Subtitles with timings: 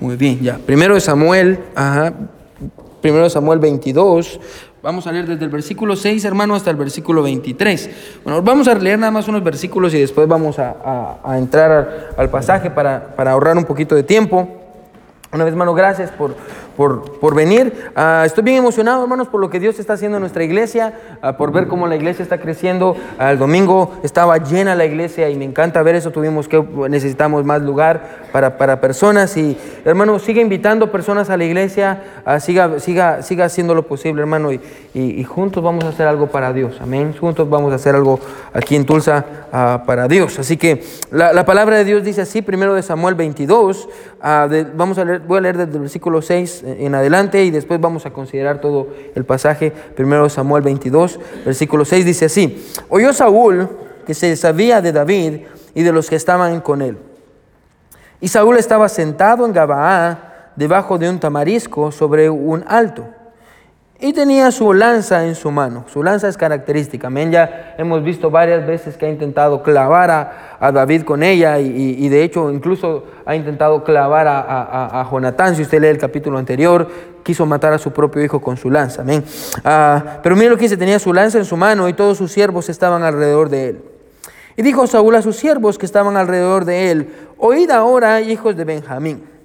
[0.00, 0.58] Muy bien, ya.
[0.58, 2.12] Primero de Samuel, ajá.
[3.00, 4.40] Primero de Samuel 22.
[4.82, 7.90] Vamos a leer desde el versículo 6, hermano, hasta el versículo 23.
[8.22, 12.30] Bueno, vamos a leer nada más unos versículos y después vamos a, entrar al, al
[12.30, 14.57] pasaje para, para ahorrar un poquito de tiempo.
[15.30, 16.34] Una vez, hermano, gracias por,
[16.74, 17.90] por, venir.
[17.94, 21.36] Ah, estoy bien emocionado, hermanos, por lo que Dios está haciendo en nuestra iglesia, ah,
[21.36, 22.96] por ver cómo la iglesia está creciendo.
[23.20, 26.12] el domingo estaba llena la iglesia y me encanta ver eso.
[26.12, 29.36] Tuvimos que necesitamos más lugar para, para personas.
[29.36, 34.22] Y, hermano, siga invitando personas a la iglesia, ah, siga, siga, siga haciendo lo posible,
[34.22, 34.60] hermano, y,
[34.94, 36.78] y, juntos vamos a hacer algo para Dios.
[36.80, 37.14] Amén.
[37.20, 38.18] Juntos vamos a hacer algo
[38.54, 39.24] aquí en Tulsa
[39.84, 40.38] para Dios.
[40.38, 43.88] Así que la, la, palabra de Dios dice así, primero de Samuel 22.
[44.74, 48.06] vamos a leer, voy a leer desde el versículo 6 en adelante y después vamos
[48.06, 49.70] a considerar todo el pasaje.
[49.70, 53.68] Primero Samuel 22, versículo 6 dice así, oyó Saúl
[54.06, 55.40] que se sabía de David
[55.74, 56.98] y de los que estaban con él.
[58.20, 63.06] Y Saúl estaba sentado en Gabaá, debajo de un tamarisco, sobre un alto.
[64.00, 65.84] Y tenía su lanza en su mano.
[65.92, 67.08] Su lanza es característica.
[67.08, 67.32] Amén.
[67.32, 70.10] Ya hemos visto varias veces que ha intentado clavar
[70.60, 75.56] a, David con ella y, de hecho incluso ha intentado clavar a, Jonatán.
[75.56, 76.88] Si usted lee el capítulo anterior,
[77.24, 79.04] quiso matar a su propio hijo con su lanza.
[79.64, 82.30] Ah, pero mira lo que dice, tenía su lanza en su mano y todos sus
[82.30, 83.82] siervos estaban alrededor de él.
[84.56, 88.64] Y dijo Saúl a sus siervos que estaban alrededor de él, oíd ahora, hijos de
[88.64, 89.37] Benjamín.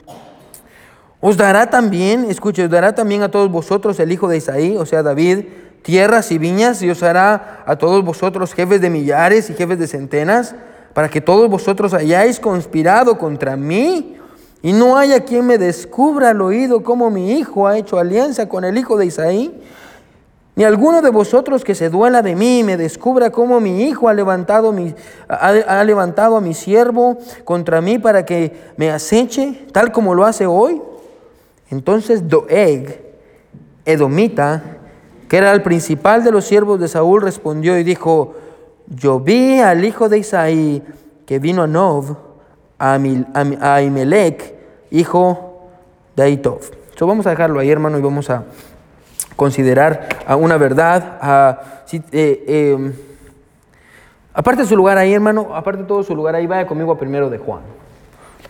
[1.25, 4.85] Os dará también, escuche, os dará también a todos vosotros el hijo de Isaí, o
[4.85, 5.45] sea, David,
[5.81, 9.87] tierras y viñas, y os hará a todos vosotros jefes de millares y jefes de
[9.87, 10.53] centenas,
[10.93, 14.17] para que todos vosotros hayáis conspirado contra mí,
[14.61, 18.65] y no haya quien me descubra al oído cómo mi hijo ha hecho alianza con
[18.65, 19.61] el hijo de Isaí,
[20.57, 24.13] ni alguno de vosotros que se duela de mí me descubra cómo mi hijo ha
[24.13, 24.93] levantado, mi,
[25.29, 30.45] ha levantado a mi siervo contra mí para que me aceche, tal como lo hace
[30.45, 30.81] hoy.
[31.69, 33.01] Entonces Doeg,
[33.85, 34.63] Edomita,
[35.27, 38.35] que era el principal de los siervos de Saúl, respondió y dijo,
[38.87, 40.83] yo vi al hijo de Isaí
[41.25, 42.17] que vino a Nov,
[42.77, 43.81] a, a,
[44.91, 45.69] hijo
[46.15, 46.59] de Aitov.
[46.95, 48.43] So, vamos a dejarlo ahí, hermano, y vamos a
[49.35, 51.59] considerar a una verdad.
[52.11, 52.93] Eh, em,
[54.33, 56.99] aparte de su lugar ahí, hermano, aparte de todo su lugar ahí, vaya conmigo a
[56.99, 57.61] primero de Juan.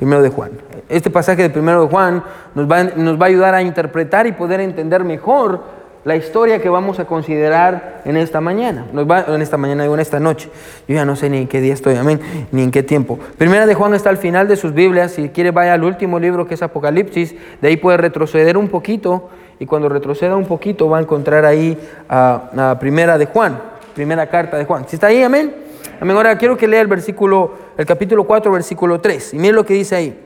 [0.03, 0.51] Primero de Juan.
[0.89, 2.25] Este pasaje de primero de Juan
[2.55, 5.63] nos va, nos va a ayudar a interpretar y poder entender mejor
[6.03, 8.85] la historia que vamos a considerar en esta mañana.
[8.91, 10.49] Nos va, en esta mañana, digo, en esta noche.
[10.89, 12.19] Yo ya no sé ni en qué día estoy, amén,
[12.51, 13.17] ni en qué tiempo.
[13.37, 15.13] Primera de Juan está al final de sus Biblias.
[15.13, 17.33] Si quiere, vaya al último libro que es Apocalipsis.
[17.61, 19.29] De ahí puede retroceder un poquito.
[19.57, 21.77] Y cuando retroceda un poquito, va a encontrar ahí
[22.09, 23.57] a, Primera de Juan,
[23.95, 24.83] primera carta de Juan.
[24.85, 25.62] Si está ahí, amén.
[25.99, 26.15] Amén.
[26.15, 29.33] Ahora quiero que lea el versículo el capítulo 4, versículo 3.
[29.33, 30.19] Y miren lo que dice ahí.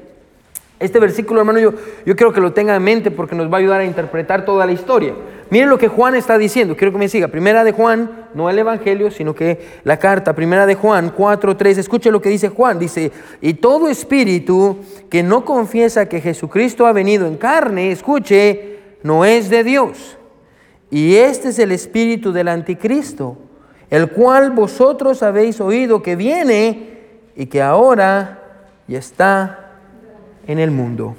[0.79, 1.73] Este versículo, hermano, yo,
[2.05, 4.65] yo quiero que lo tenga en mente porque nos va a ayudar a interpretar toda
[4.65, 5.13] la historia.
[5.49, 6.75] Miren lo que Juan está diciendo.
[6.75, 7.29] Quiero que me siga.
[7.29, 10.35] Primera de Juan, no el Evangelio, sino que la carta.
[10.35, 11.79] Primera de Juan 4, 3.
[11.79, 12.77] Escuche lo que dice Juan.
[12.77, 14.77] Dice, y todo espíritu
[15.09, 20.17] que no confiesa que Jesucristo ha venido en carne, escuche, no es de Dios.
[20.91, 23.37] Y este es el espíritu del anticristo,
[23.89, 26.97] el cual vosotros habéis oído que viene
[27.35, 28.39] y que ahora
[28.87, 29.71] ya está
[30.47, 31.15] en el mundo.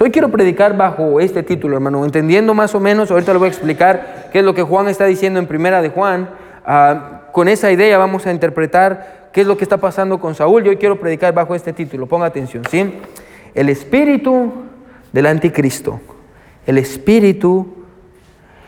[0.00, 3.50] Hoy quiero predicar bajo este título, hermano, entendiendo más o menos, ahorita le voy a
[3.50, 6.30] explicar qué es lo que Juan está diciendo en primera de Juan.
[6.64, 10.62] Ah, con esa idea vamos a interpretar qué es lo que está pasando con Saúl.
[10.62, 12.94] Yo hoy quiero predicar bajo este título, ponga atención, ¿sí?
[13.54, 14.52] El espíritu
[15.12, 16.00] del anticristo.
[16.66, 17.78] El espíritu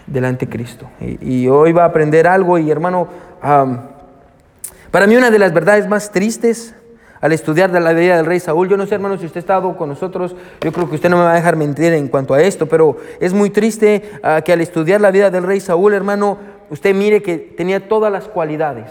[0.06, 0.88] del anticristo.
[1.00, 3.08] Y, hoy va a aprender algo y hermano,
[3.40, 6.74] para mí una de las verdades más tristes
[7.20, 8.68] al estudiar la vida del rey Saúl.
[8.68, 11.18] Yo no sé, hermano, si usted ha estado con nosotros, yo creo que usted no
[11.18, 14.52] me va a dejar mentir en cuanto a esto, pero es muy triste ah, que
[14.52, 16.38] al estudiar la vida del rey Saúl, hermano,
[16.70, 18.90] usted mire que tenía todas las cualidades.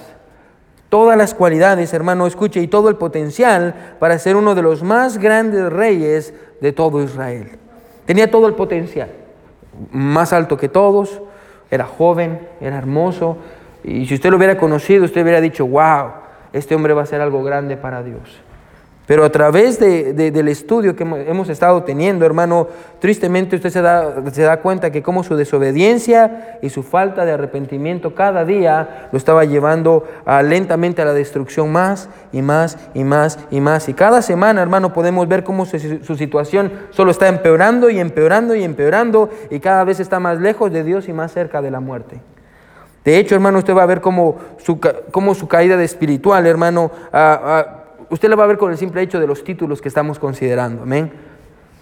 [0.89, 5.19] Todas las cualidades, hermano, escuche, y todo el potencial para ser uno de los más
[5.19, 7.59] grandes reyes de todo Israel.
[8.05, 9.09] Tenía todo el potencial.
[9.91, 11.21] Más alto que todos,
[11.69, 13.37] era joven, era hermoso.
[13.83, 16.11] Y si usted lo hubiera conocido, usted hubiera dicho, wow,
[16.53, 18.41] este hombre va a ser algo grande para Dios.
[19.09, 22.67] Pero a través del estudio que hemos estado teniendo, hermano,
[22.99, 27.31] tristemente usted se da, se da cuenta que como su desobediencia y su falta de
[27.31, 30.07] arrepentimiento cada día lo estaba llevando
[30.43, 33.89] lentamente a la destrucción más y más y más y más.
[33.89, 38.63] Y cada semana, hermano, podemos ver cómo su situación solo está empeorando y empeorando y
[38.63, 42.21] empeorando y cada vez está más lejos de Dios y más cerca de la muerte.
[43.09, 44.79] De hecho, hermano, usted va a ver cómo su,
[45.33, 46.91] su caída de espiritual, hermano,
[48.11, 50.83] usted la va a ver con el simple hecho de los títulos que estamos considerando.
[50.83, 51.11] Amén.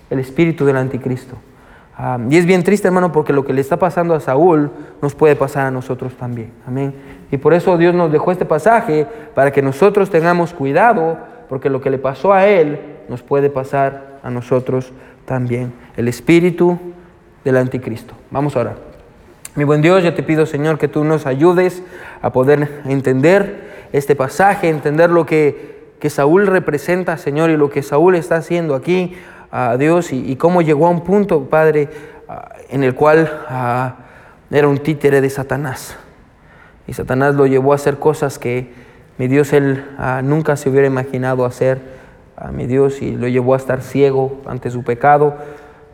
[0.10, 1.36] el espíritu del anticristo.
[1.98, 4.72] Ah, y es bien triste, hermano, porque lo que le está pasando a Saúl
[5.02, 6.54] nos puede pasar a nosotros también.
[6.66, 6.96] Amén.
[7.30, 11.18] Y por eso Dios nos dejó este pasaje para que nosotros tengamos cuidado,
[11.50, 14.94] porque lo que le pasó a él nos puede pasar a nosotros
[15.26, 15.74] también.
[15.98, 16.80] El espíritu
[17.44, 18.14] del anticristo.
[18.32, 18.87] Vamos a orar.
[19.58, 21.82] Mi buen Dios, yo te pido, Señor, que tú nos ayudes
[22.22, 27.82] a poder entender este pasaje, entender lo que, que Saúl representa, Señor, y lo que
[27.82, 29.18] Saúl está haciendo aquí
[29.50, 31.90] a Dios y, cómo llegó a un punto, Padre,
[32.70, 33.32] en el cual
[34.52, 35.98] era un títere de Satanás.
[36.86, 38.72] Y Satanás lo llevó a hacer cosas que
[39.18, 39.84] mi Dios él
[40.22, 41.80] nunca se hubiera imaginado hacer
[42.36, 45.36] a mi Dios y lo llevó a estar ciego ante su pecado.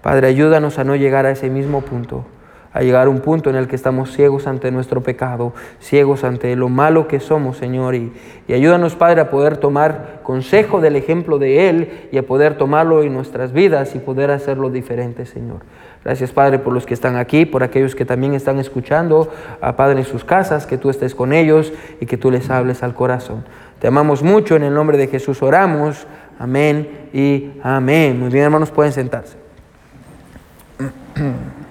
[0.01, 2.25] Padre, ayúdanos a no llegar a ese mismo punto
[2.73, 6.55] a llegar a un punto en el que estamos ciegos ante nuestro pecado, ciegos ante
[6.55, 7.93] lo malo que somos, Señor.
[7.93, 8.11] Y,
[8.49, 13.13] ayúdanos, Padre, a poder tomar consejo del ejemplo de Él y a poder tomarlo en
[13.13, 15.59] nuestras vidas y poder hacerlo diferente, Señor.
[16.03, 19.31] Gracias, Padre, por los que están aquí, por aquellos que también están escuchando,
[19.61, 21.71] a Padre, en sus casas, que tú estés con ellos
[22.01, 23.45] y que tú les hables al corazón.
[23.79, 26.07] Te amamos mucho, en el nombre de Jesús oramos.
[26.39, 28.19] Amén y amén.
[28.19, 29.37] Muy bien, hermanos, pueden sentarse.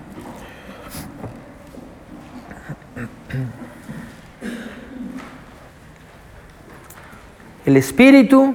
[7.65, 8.55] El espíritu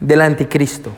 [0.00, 0.90] del anticristo.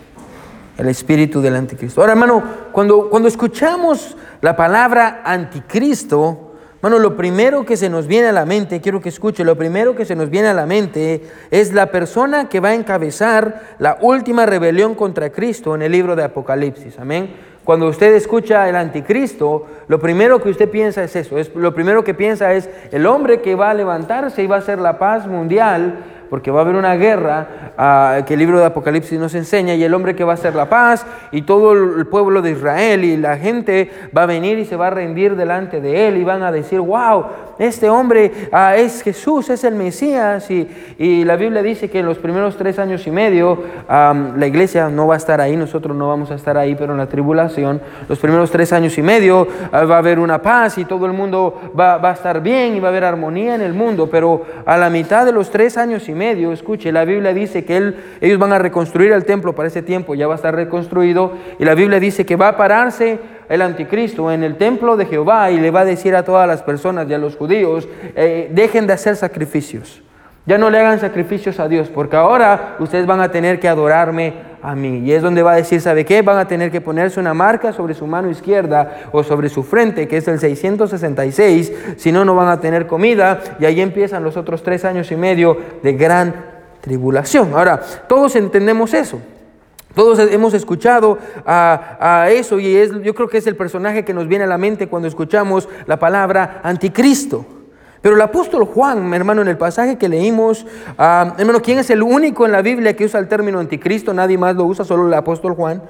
[0.77, 2.01] El espíritu del anticristo.
[2.01, 2.43] Ahora, hermano,
[2.73, 8.45] cuando, cuando escuchamos la palabra anticristo, hermano, lo primero que se nos viene a la
[8.45, 11.87] mente, quiero que escuche, lo primero que se nos viene a la mente es la
[11.87, 16.99] persona que va a encabezar la última rebelión contra Cristo en el libro de Apocalipsis.
[16.99, 17.35] Amén.
[17.67, 21.37] Cuando usted escucha el anticristo, lo primero que usted piensa es eso.
[21.37, 24.59] Es, lo primero que piensa es el hombre que va a levantarse y va a
[24.61, 28.67] hacer la paz mundial porque va a haber una guerra ah, que el libro de
[28.67, 32.07] Apocalipsis nos enseña y el hombre que va a hacer la paz y todo el
[32.07, 35.81] pueblo de Israel y la gente va a venir y se va a rendir delante
[35.81, 37.27] de él y van a decir, wow,
[37.59, 40.69] este hombre ah, es Jesús, es el Mesías y,
[40.99, 45.07] y, la Biblia dice que en los primeros tres años y medio la iglesia no
[45.07, 48.19] va a estar ahí, nosotros no vamos a estar ahí, pero en la tribulación, los
[48.19, 51.73] primeros tres años y medio ah, va a haber una paz y todo el mundo
[51.79, 54.77] va, va a estar bien y va a haber armonía en el mundo, pero a
[54.77, 58.39] la mitad de los tres años y medio, escuche, la Biblia dice que él, ellos
[58.39, 61.75] van a reconstruir el templo para ese tiempo, ya va a estar reconstruido, y la
[61.75, 65.71] Biblia dice que va a pararse el anticristo en el templo de Jehová y le
[65.71, 69.15] va a decir a todas las personas y a los judíos, eh, dejen de hacer
[69.15, 70.03] sacrificios,
[70.47, 74.56] ya no le hagan sacrificios a Dios, porque ahora ustedes van a tener que adorarme
[74.67, 74.99] a mí.
[74.99, 76.23] Y es donde va a decir, ¿sabe qué?
[76.23, 80.09] Van a tener que ponerse una marca sobre su mano izquierda o sobre su frente,
[80.09, 83.41] que es el 666, si no, no van a tener comida.
[83.61, 86.35] Y ahí empiezan los otros tres años y medio de gran
[86.81, 87.53] tribulación.
[87.55, 89.21] Ahora, todos entendemos eso.
[89.95, 91.17] Todos hemos escuchado
[91.47, 94.59] a, eso y es, yo creo que es el personaje que nos viene a la
[94.59, 97.47] mente cuando escuchamos la palabra anticristo.
[98.03, 100.67] Pero el apóstol Juan, hermano, en el pasaje que leímos,
[100.99, 104.13] ah, hermano, ¿quién es el único en la Biblia que usa el término anticristo?
[104.15, 105.83] Nadie más lo usa, solo el apóstol Juan.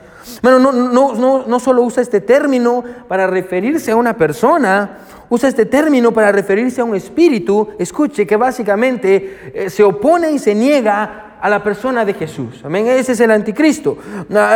[0.43, 4.99] Bueno, no, no, no, no solo usa este término para referirse a una persona,
[5.29, 10.39] usa este término para referirse a un espíritu, escuche, que básicamente eh, se opone y
[10.39, 12.61] se niega a la persona de Jesús.
[12.65, 12.87] Amén.
[12.87, 13.99] Ese es el anticristo.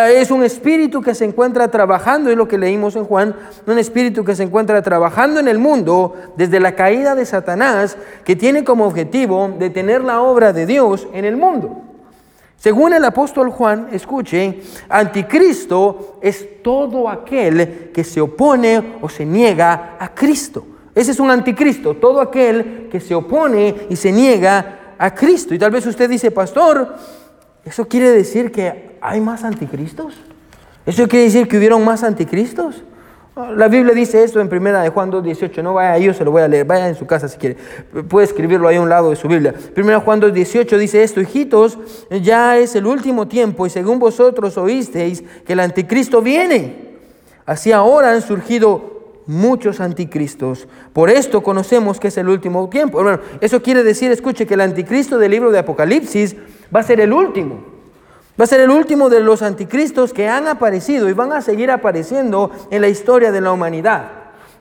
[0.08, 3.34] Es un espíritu que se encuentra trabajando, es lo que leímos en Juan,
[3.66, 8.36] un espíritu que se encuentra trabajando en el mundo desde la caída de Satanás, que
[8.36, 11.82] tiene como objetivo detener la obra de Dios en el mundo.
[12.56, 19.96] Según el apóstol Juan, escuche, anticristo es todo aquel que se opone o se niega
[19.98, 20.66] a Cristo.
[20.94, 25.54] Ese es un anticristo, todo aquel que se opone y se niega a Cristo.
[25.54, 26.94] Y tal vez usted dice, pastor,
[27.64, 30.14] ¿eso quiere decir que hay más anticristos?
[30.84, 32.84] ¿Eso quiere decir que hubieron más anticristos?
[33.56, 36.42] La Biblia dice esto en primera de Juan 2.18, no vaya yo se lo voy
[36.42, 37.56] a leer, vaya en su casa si quiere,
[38.08, 39.54] puede escribirlo ahí a un lado de su Biblia.
[39.72, 41.78] Primera Juan 2.18 dice esto, hijitos,
[42.10, 46.90] ya es el último tiempo y según vosotros oísteis que el anticristo viene.
[47.46, 48.89] Así ahora han surgido
[49.30, 50.66] muchos anticristos.
[50.92, 53.00] Por esto conocemos que es el último tiempo.
[53.00, 56.34] Bueno, eso quiere decir, escuche, que el anticristo del libro de Apocalipsis
[56.74, 57.64] va a ser el último.
[58.38, 61.70] Va a ser el último de los anticristos que han aparecido y van a seguir
[61.70, 64.10] apareciendo en la historia de la humanidad.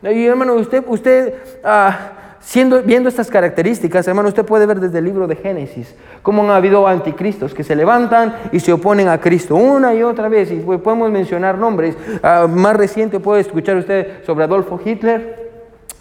[0.03, 1.33] Y hermano, usted, usted
[1.63, 2.11] ah,
[2.41, 6.51] siendo, viendo estas características, hermano, usted puede ver desde el libro de Génesis cómo han
[6.51, 10.51] habido anticristos que se levantan y se oponen a Cristo una y otra vez.
[10.51, 11.95] Y podemos mencionar nombres.
[12.23, 15.49] Ah, más reciente puede escuchar usted sobre Adolfo Hitler,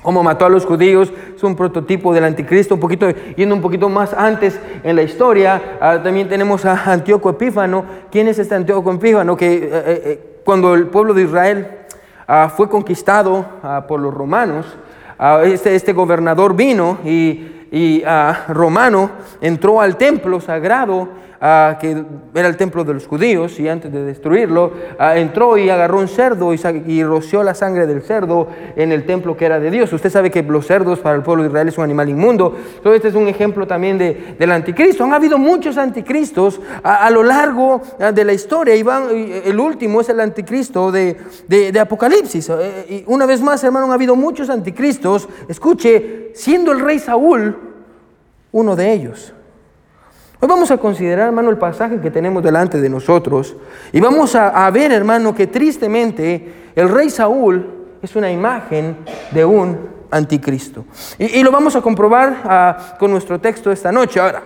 [0.03, 3.89] cómo mató a los judíos, es un prototipo del anticristo, un poquito, yendo un poquito
[3.89, 8.93] más antes en la historia, ah, también tenemos a Antíoco Epífano, ¿quién es este Antíoco
[8.93, 9.37] Epífano?
[9.37, 11.69] Que eh, eh, cuando el pueblo de Israel
[12.27, 13.45] ah, fue conquistado
[13.87, 14.67] por los romanos,
[15.19, 18.03] ah, este, este gobernador vino y, y
[18.49, 19.11] romano
[19.41, 21.09] entró al templo sagrado
[21.41, 22.05] que
[22.35, 24.73] era el templo de los judíos, y antes de destruirlo,
[25.15, 29.47] entró y agarró un cerdo y, roció la sangre del cerdo en el templo que
[29.47, 29.93] era de Dios.
[29.93, 32.57] Usted sabe que los cerdos para el pueblo de Israel es un animal inmundo.
[32.77, 35.05] Entonces este es un ejemplo también de, del anticristo.
[35.05, 40.09] Han habido muchos anticristos a, lo largo de la historia, y, van, el último es
[40.09, 41.17] el anticristo de,
[41.49, 42.49] de Apocalipsis.
[42.51, 45.29] Eh, y una vez más, hermano, han habido muchos anticristos.
[45.49, 47.57] Escuche, siendo el rey Saúl
[48.53, 49.35] uno de ellos.
[50.41, 53.57] Hoy vamos a considerar, hermano, el pasaje que tenemos delante de nosotros
[53.91, 57.67] y vamos a, ver, hermano, que tristemente el rey Saúl
[58.01, 58.99] es una imagen
[59.33, 59.77] de un
[60.13, 60.85] anticristo.
[61.19, 64.21] Y, lo vamos a comprobar ah, con nuestro texto esta noche.
[64.21, 64.45] Ahora,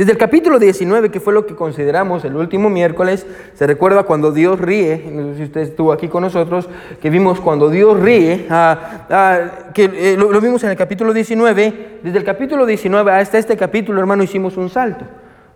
[0.00, 4.32] desde el capítulo 19, que fue lo que consideramos el último miércoles, se recuerda cuando
[4.32, 5.04] Dios ríe,
[5.36, 6.70] si usted estuvo aquí con nosotros,
[7.02, 9.40] que vimos cuando Dios ríe, ah, ah,
[9.74, 13.58] que eh, lo, lo, vimos en el capítulo 19, desde el capítulo 19 hasta este
[13.58, 15.04] capítulo, hermano, hicimos un salto.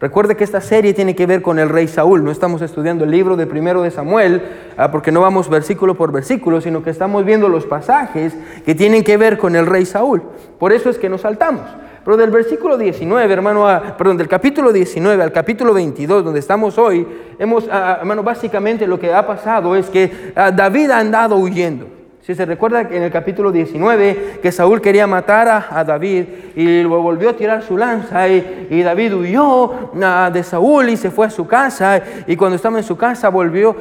[0.01, 3.11] Recuerde que esta serie tiene que ver con el rey Saúl, no estamos estudiando el
[3.11, 4.43] libro de primero de Samuel,
[4.77, 8.35] ah, porque no vamos versículo por versículo, sino que estamos viendo los pasajes
[8.67, 10.23] que tienen que ver con el rey Saúl.
[10.59, 11.63] Por eso es que nos saltamos.
[12.05, 17.07] Pero del versículo 19, hermano, perdón, del capítulo 19 al capítulo 22, donde estamos hoy,
[17.39, 22.04] hemos, hermano, básicamente lo que ha pasado es que David ha andado huyendo.
[22.27, 26.25] Si se recuerda que en el capítulo 19 que Saúl quería matar a, David
[26.57, 29.91] y lo volvió a tirar su lanza y, David huyó
[30.33, 33.77] de Saúl y se fue a su casa y cuando estaba en su casa volvió,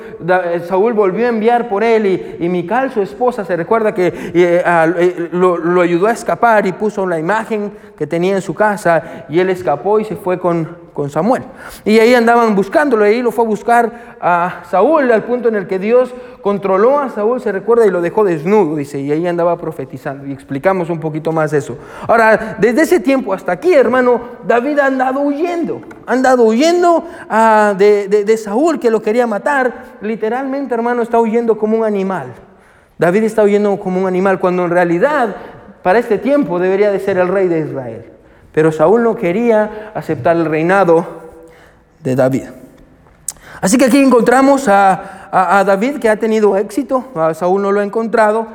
[0.67, 4.61] Saúl volvió a enviar por él y, y Mical, su esposa, se recuerda que eh,
[4.65, 9.25] eh, lo, lo ayudó a escapar y puso la imagen que tenía en su casa
[9.29, 11.43] y él escapó y se fue con, con Samuel.
[11.85, 15.55] Y ahí andaban buscándolo, y ahí lo fue a buscar a Saúl, al punto en
[15.55, 19.25] el que Dios controló a Saúl, se recuerda, y lo dejó desnudo, dice, y ahí
[19.27, 20.27] andaba profetizando.
[20.27, 21.77] Y explicamos un poquito más eso.
[22.07, 27.73] Ahora, desde ese tiempo hasta aquí, hermano, David ha andado huyendo, ha andado huyendo ah,
[27.77, 29.97] de, de Saúl, que lo quería matar.
[30.01, 32.27] Literalmente, hermano, está huyendo como un animal.
[32.97, 35.35] David está huyendo como un animal, cuando en realidad,
[35.81, 38.12] para este tiempo, debería de ser el rey de Israel.
[38.53, 41.05] Pero Saúl no quería aceptar el reinado
[42.01, 42.43] de David.
[43.59, 45.19] Así que aquí encontramos a,
[45.65, 47.05] David que ha tenido éxito.
[47.33, 48.45] Saúl no lo ha encontrado.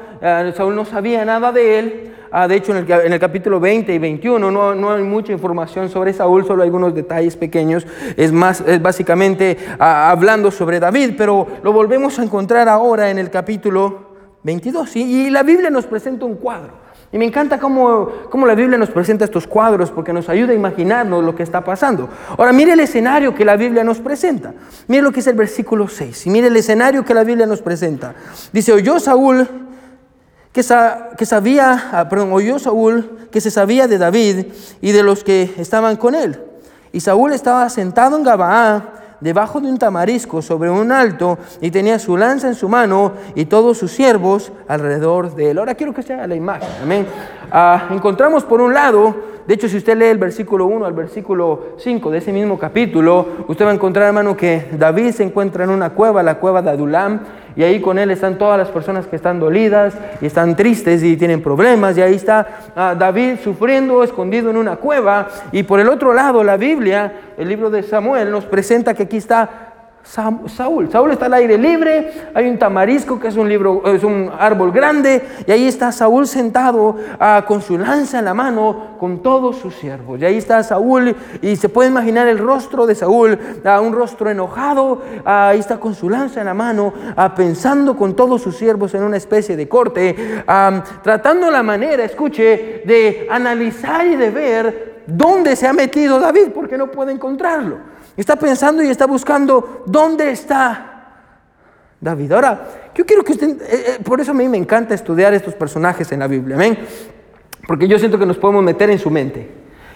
[0.55, 2.15] Saúl no sabía nada de él.
[2.49, 6.63] de hecho, en el, capítulo 20 y 21 no, hay mucha información sobre Saúl, solo
[6.63, 7.85] algunos detalles pequeños.
[8.17, 13.31] Es, más, es básicamente hablando sobre David, pero lo volvemos a encontrar ahora en el
[13.31, 14.09] capítulo
[14.45, 14.95] 22.
[14.95, 16.88] y la Biblia nos presenta un cuadro.
[17.11, 20.55] Y me encanta cómo, cómo, la Biblia nos presenta estos cuadros porque nos ayuda a
[20.55, 22.09] imaginarnos lo que está pasando.
[22.37, 24.53] Ahora, mire el escenario que la Biblia nos presenta.
[24.89, 26.27] Mire lo que es el versículo 6.
[26.27, 28.15] Y mire el escenario que la Biblia nos presenta.
[28.53, 29.49] Dice, oyó Saúl
[30.53, 30.63] que,
[31.17, 34.47] que sabía, ah, perdón, oyó Saúl que se sabía de David
[34.83, 36.39] y de los que estaban con él.
[36.93, 41.99] Y Saúl estaba sentado en Gabaá debajo de un tamarisco sobre un alto y tenía
[41.99, 45.59] su lanza en su mano y todos sus siervos alrededor de él.
[45.59, 46.69] Ahora quiero que sea la imagen.
[46.83, 47.07] Amén.
[47.51, 49.15] Ah, encontramos por un lado,
[49.49, 53.27] de hecho si usted lee el versículo 1 al versículo 5 de ese mismo capítulo,
[53.49, 56.69] usted va a encontrar hermano que David se encuentra en una cueva, la cueva de
[56.69, 57.21] Adulam,
[57.57, 61.17] y ahí con él están todas las personas que están dolidas y están tristes y
[61.17, 65.89] tienen problemas, y ahí está ah, David sufriendo, escondido en una cueva, y por el
[65.89, 69.68] otro lado la Biblia, el libro de Samuel, nos presenta que aquí está
[70.09, 70.91] Saúl.
[70.91, 74.73] Saúl está al aire libre, hay un tamarisco que es un, libro, es un árbol
[74.73, 79.57] grande, y ahí está Saúl sentado ah, con su lanza en la mano, con todos
[79.57, 80.19] sus siervos.
[80.19, 84.31] Y ahí está Saúl, y se puede imaginar el rostro de Saúl, ah, un rostro
[84.31, 86.95] enojado, ah, ahí está con su lanza en la mano,
[87.37, 90.43] pensando con todos sus siervos en una especie de corte,
[91.03, 96.79] tratando la manera, escuche, de analizar y de ver dónde se ha metido David, porque
[96.79, 97.98] no puede encontrarlo.
[98.19, 100.89] Está pensando y está buscando dónde está
[102.01, 102.33] David.
[102.33, 105.55] Ahora, yo quiero que usted, eh, eh, por eso a mí me encanta estudiar estos
[105.55, 106.77] personajes en la Biblia, amén.
[107.69, 109.49] Porque yo siento que nos podemos meter en su mente.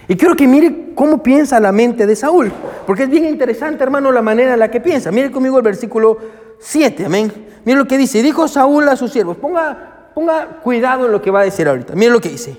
[0.07, 2.49] Y quiero que mire cómo piensa la mente de Saúl,
[2.87, 5.11] porque es bien interesante, hermano, la manera en la que piensa.
[5.11, 6.17] Mire conmigo el versículo
[6.59, 7.29] 7, amén.
[7.65, 8.23] Mire lo que dice.
[8.23, 11.93] Dijo Saúl a sus siervos, ponga, ponga cuidado en lo que va a decir ahorita.
[11.95, 12.55] Mire lo que dice.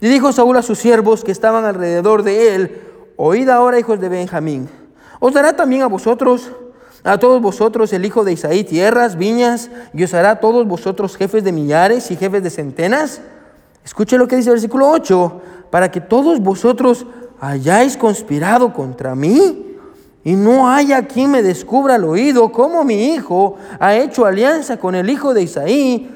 [0.00, 2.80] Y dijo Saúl a sus siervos que estaban alrededor de él,
[3.14, 4.68] oíd ahora, hijos de Benjamín
[5.26, 6.50] os dará también a vosotros,
[7.02, 11.16] a todos vosotros, el hijo de Isaí, tierras, viñas, y os hará a todos vosotros
[11.16, 13.22] jefes de millares y jefes de centenas.
[13.82, 15.40] Escuche lo que dice el versículo 8,
[15.70, 17.06] para que todos vosotros
[17.40, 19.78] hayáis conspirado contra mí
[20.24, 24.94] y no haya quien me descubra al oído cómo mi hijo ha hecho alianza con
[24.94, 26.06] el hijo de Isaí,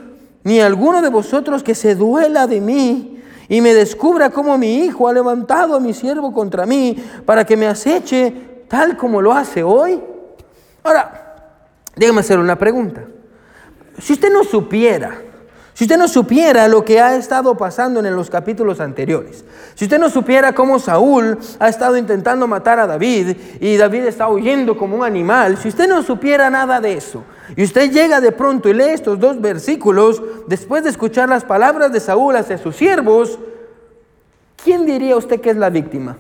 [0.45, 5.09] ni alguno de vosotros que se duela de mí y me descubra cómo mi hijo
[5.09, 9.63] ha levantado a mi siervo contra mí para que me aceche tal como lo hace
[9.63, 10.03] hoy.
[10.83, 11.55] Ahora,
[11.97, 13.03] déjame hacer una pregunta.
[13.99, 15.23] Si usted no supiera
[15.79, 19.45] si usted no supiera lo que ha estado pasando en los capítulos anteriores,
[19.77, 24.29] si usted no supiera cómo Saúl ha estado intentando matar a David y David está
[24.29, 27.23] huyendo como un animal, si usted no supiera nada de eso,
[27.55, 31.93] y usted llega de pronto y lee estos dos versículos, después de escuchar las palabras
[31.93, 33.39] de Saúl hacia sus siervos,
[34.65, 36.17] ¿quién diría usted que es la víctima?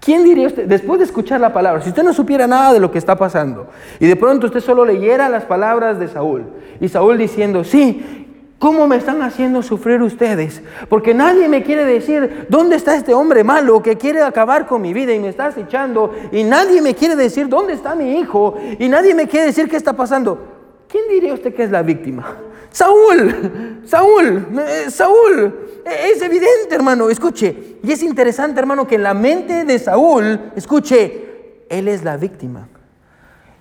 [0.00, 2.90] ¿Quién diría usted, después de escuchar la palabra, si usted no supiera nada de lo
[2.90, 6.44] que está pasando y de pronto usted solo leyera las palabras de Saúl
[6.80, 8.26] y Saúl diciendo, sí,
[8.58, 10.62] ¿Cómo me están haciendo sufrir ustedes?
[10.88, 14.92] Porque nadie me quiere decir dónde está este hombre malo que quiere acabar con mi
[14.92, 16.12] vida y me está acechando.
[16.32, 18.56] Y nadie me quiere decir dónde está mi hijo.
[18.80, 20.40] Y nadie me quiere decir qué está pasando.
[20.88, 22.36] ¿Quién diría usted que es la víctima?
[22.70, 25.68] Saúl, Saúl, eh, Saúl.
[25.84, 27.08] E, es evidente, hermano.
[27.10, 27.78] Escuche.
[27.82, 32.68] Y es interesante, hermano, que en la mente de Saúl, escuche, él es la víctima.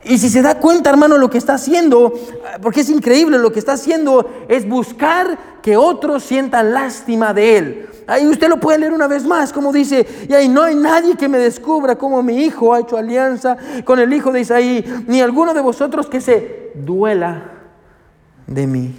[0.03, 2.13] Y si se da cuenta, hermano, lo que está haciendo,
[2.61, 7.89] porque es increíble, lo que está haciendo es buscar que otros sientan lástima de él.
[8.05, 11.17] Ahí usted lo puede leer una vez más, como dice, y ahí no hay nadie
[11.17, 15.19] que me descubra cómo mi hijo ha hecho alianza con el hijo de Isaí, ni
[15.19, 17.56] alguno de vosotros que se duela
[18.47, 18.95] de mí.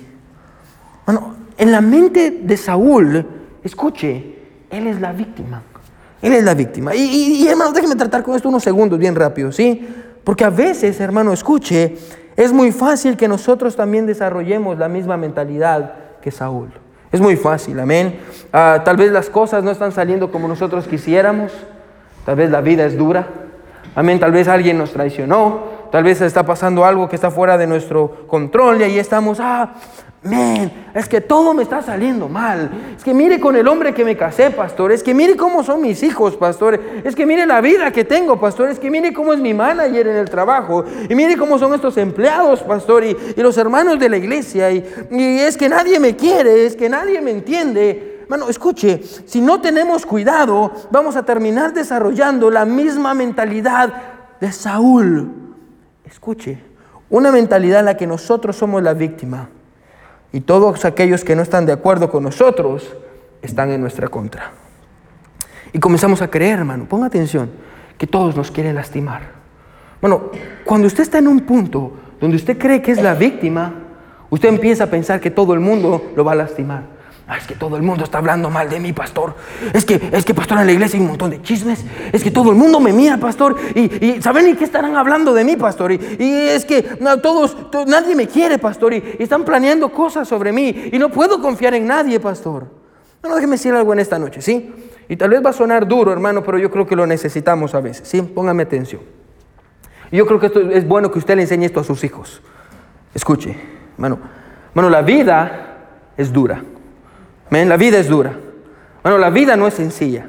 [1.07, 3.26] Bueno, en la mente de Saúl,
[3.64, 4.37] escuche,
[4.71, 5.62] él es la víctima.
[6.21, 6.95] Él es la víctima.
[6.95, 9.88] Y, hermano, déjeme tratar con esto unos segundos, bien rápido, ¿sí?
[10.25, 11.97] Porque a veces, hermano, escuche,
[12.37, 16.71] es muy fácil que nosotros también desarrollemos la misma mentalidad que Saúl.
[17.11, 18.21] Es muy fácil, amén.
[18.52, 21.52] Ah, tal vez las cosas no están saliendo como nosotros quisiéramos.
[22.26, 23.26] Tal vez la vida es dura.
[23.95, 24.21] Amén.
[24.21, 25.78] Tal vez alguien nos traicionó.
[25.90, 29.75] Tal vez está pasando algo que está fuera de nuestro control y ahí estamos, ah,
[30.21, 32.70] Men, es que todo me está saliendo mal.
[32.96, 34.90] Es que mire con el hombre que me casé, pastor.
[34.90, 36.81] Es que mire cómo son mis hijos, pastor.
[37.05, 38.68] Es que mire la vida que tengo, pastor.
[38.68, 40.85] Es que mire cómo es mi manager en el trabajo.
[41.09, 43.05] Y mire cómo son estos empleados, pastor.
[43.05, 44.72] Y, los hermanos de la iglesia.
[44.72, 46.66] Y, y es que nadie me quiere.
[46.66, 48.24] Es que nadie me entiende.
[48.29, 53.92] Bueno, escuche, si no tenemos cuidado, vamos a terminar desarrollando la misma mentalidad
[54.40, 55.48] de Saúl.
[56.11, 56.59] Escuche,
[57.11, 59.51] una mentalidad en la que nosotros somos la víctima
[60.33, 62.97] y todos aquellos que no están de acuerdo con nosotros
[63.42, 64.53] están en nuestra contra.
[65.73, 67.51] Y comenzamos a creer, hermano, ponga atención,
[67.99, 69.21] que todos nos quieren lastimar.
[70.01, 70.31] Bueno,
[70.64, 73.75] cuando usted está en un punto donde usted cree que es la víctima,
[74.31, 76.85] usted empieza a pensar que todo el mundo lo va a lastimar.
[77.31, 79.35] Ah, es que todo el mundo está hablando mal de mí, pastor.
[79.75, 81.85] Es que, es que, pastor, en la iglesia hay un montón de chismes.
[82.11, 83.55] Es que todo el mundo me mira, pastor.
[83.75, 85.93] Y, ¿saben ni qué estarán hablando de mí, pastor?
[85.93, 86.83] Y, es que
[87.23, 87.55] todos,
[87.87, 88.95] nadie me quiere, pastor.
[88.95, 90.88] Y, están planeando cosas sobre mí.
[90.91, 92.67] Y no puedo confiar en nadie, pastor.
[93.23, 94.73] No, déjeme decir algo en esta noche, ¿sí?
[95.07, 97.81] Y tal vez va a sonar duro, hermano, pero yo creo que lo necesitamos a
[97.81, 98.23] veces, ¿sí?
[98.23, 99.03] Póngame atención.
[100.11, 102.41] yo creo que esto es bueno que usted le enseñe esto a sus hijos.
[103.12, 103.55] Escuche,
[103.97, 104.19] hermano.
[104.73, 105.77] Bueno, la vida
[106.17, 106.62] es dura.
[107.51, 108.33] La vida es dura.
[109.03, 110.29] Bueno, la vida no es sencilla.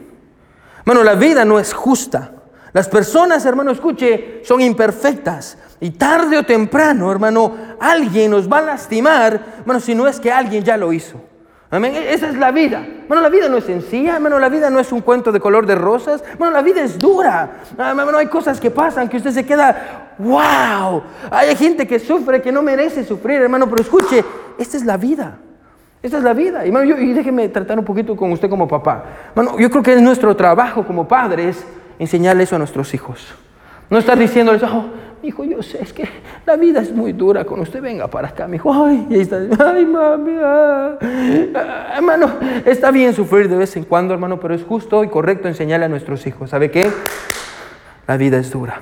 [0.86, 2.32] Bueno, la vida no es justa.
[2.72, 5.58] Las personas, hermano, escuche, son imperfectas.
[5.80, 10.32] Y tarde o temprano, hermano, alguien nos va a lastimar, bueno, si no es que
[10.32, 11.22] alguien ya lo hizo.
[11.72, 11.96] Amén.
[11.96, 12.86] E-, esa es la vida.
[13.08, 15.66] Bueno, la vida no es sencilla, hermano, la vida no es un cuento de color
[15.66, 16.24] de rosas.
[16.38, 17.62] Bueno, la vida es dura.
[17.78, 21.04] Hermano, hay cosas que pasan que usted se queda, wow.
[21.32, 24.24] Hay gente que sufre que no merece sufrir, hermano, pero escuche,
[24.58, 25.38] esta es la vida.
[26.02, 26.66] Esta es la vida.
[26.66, 29.04] Y, y déjeme tratar un poquito con usted como papá.
[29.36, 31.66] Bueno, yo creo que es nuestro trabajo como padres
[31.98, 33.28] enseñarle eso a nuestros hijos.
[33.90, 34.86] No estar diciéndoles, oh,
[35.24, 36.08] hijo, yo sé, es que
[36.46, 37.44] la vida es muy dura.
[37.44, 40.98] Cuando usted venga para acá, mi hijo, ay, y ahí está, ay, mami, ah".
[41.56, 42.32] Ah, hermano,
[42.66, 45.90] está bien sufrir de vez en cuando, hermano, pero es justo y correcto enseñarle a
[45.90, 46.52] nuestros hijos.
[46.52, 46.90] ¿Sabe qué?
[48.08, 48.82] La vida es dura.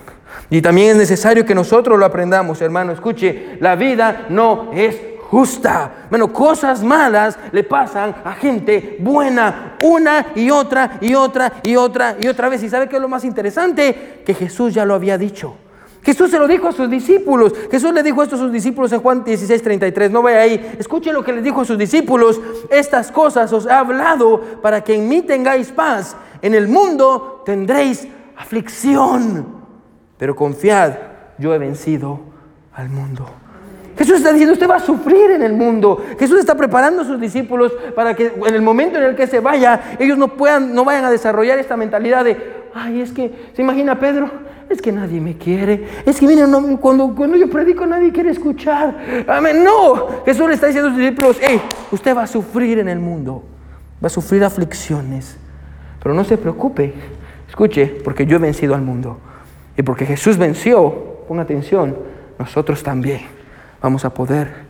[0.50, 2.92] Y también es necesario que nosotros lo aprendamos, hermano.
[2.92, 4.98] Escuche, la vida no es
[5.30, 6.08] justa.
[6.10, 12.16] Bueno, cosas malas le pasan a gente buena una y otra y otra y otra
[12.20, 12.64] y otra vez.
[12.64, 14.24] ¿Y sabe qué es lo más interesante?
[14.26, 15.56] Que Jesús ya lo había dicho.
[16.04, 17.54] Jesús se lo dijo a sus discípulos.
[17.70, 20.10] Jesús le dijo esto a sus discípulos en Juan 16, 33.
[20.10, 20.76] No vaya ahí.
[20.80, 22.40] Escuchen lo que les dijo a sus discípulos.
[22.70, 26.16] Estas cosas os he hablado para que en mí tengáis paz.
[26.42, 29.58] En el mundo tendréis aflicción.
[30.18, 30.94] Pero confiad,
[31.38, 32.22] yo he vencido
[32.74, 33.28] al mundo.
[33.98, 36.04] Jesús está diciendo, usted va a sufrir en el mundo.
[36.20, 39.40] Jesús está preparando a sus discípulos para que en el momento en el que se
[39.40, 42.38] vaya, ellos no puedan, no vayan a desarrollar esta mentalidad de,
[42.76, 44.30] ay, es que, se imagina Pedro,
[44.70, 45.88] es que nadie me quiere.
[46.06, 49.26] Es que, miren, cuando, cuando yo predico nadie quiere escuchar.
[49.28, 49.64] Amén.
[49.64, 51.60] No, Jesús le está diciendo a sus discípulos, hey,
[51.92, 53.44] usted va a sufrir en el mundo.
[54.04, 55.38] Va a sufrir aflicciones.
[56.04, 56.94] Pero no se preocupe.
[57.50, 59.18] Escuche, porque yo he vencido al mundo.
[59.76, 61.98] Y porque Jesús venció, ponga atención,
[62.38, 63.37] nosotros también
[63.82, 64.68] vamos a poder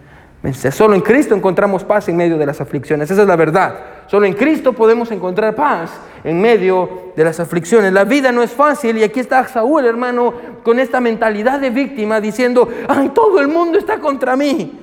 [0.72, 3.10] Solo en Cristo encontramos paz en medio de las aflicciones.
[3.10, 3.76] Esa es la verdad.
[4.08, 5.92] Solo en Cristo podemos encontrar paz
[6.24, 7.92] en medio de las aflicciones.
[7.92, 12.22] La vida no es fácil y aquí está Saúl, hermano, con esta mentalidad de víctima
[12.22, 14.80] diciendo, ay, todo el mundo está contra mí.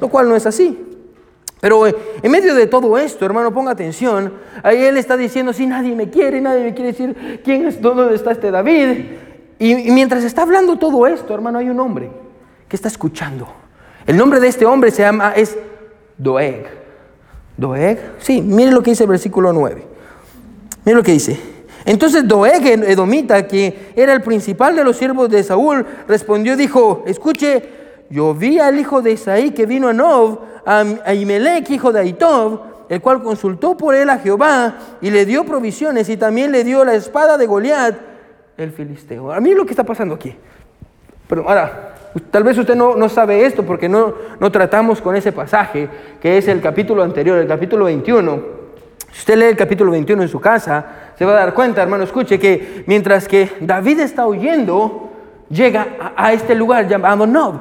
[0.00, 0.90] Lo cual no es así.
[1.60, 4.34] Pero eh, en medio de todo esto, hermano, ponga atención.
[4.62, 8.14] Ahí él está diciendo, si nadie me quiere, nadie me quiere decir quién es, dónde
[8.14, 9.04] está este David.
[9.58, 12.23] Y, y mientras está hablando todo esto, hermano, hay un hombre
[12.74, 13.48] está escuchando.
[14.06, 15.56] El nombre de este hombre se llama, es
[16.18, 16.66] Doeg.
[17.56, 19.84] Doeg, sí, mire lo que dice el versículo 9.
[20.84, 21.38] Mire lo que dice.
[21.84, 27.04] Entonces Doeg, edomita, que era el principal de los siervos de Saúl, respondió y dijo,
[27.06, 27.62] escuche,
[28.10, 32.60] yo vi al hijo de Isaí que vino a Nov, a Imelec, hijo de Aitov,
[32.88, 36.84] el cual consultó por él a Jehová y le dio provisiones y también le dio
[36.84, 37.96] la espada de Goliat,
[38.56, 39.32] el filisteo.
[39.32, 40.36] A mí lo que está pasando aquí.
[41.28, 41.94] Pero ahora,
[42.30, 45.88] Tal vez usted no, sabe esto porque no, no tratamos con ese pasaje,
[46.20, 48.42] que es el capítulo anterior, el capítulo 21.
[49.10, 52.04] Si usted lee el capítulo 21 en su casa, se va a dar cuenta, hermano,
[52.04, 55.10] escuche que mientras que David está huyendo,
[55.48, 57.60] llega a, este lugar llamado Nob.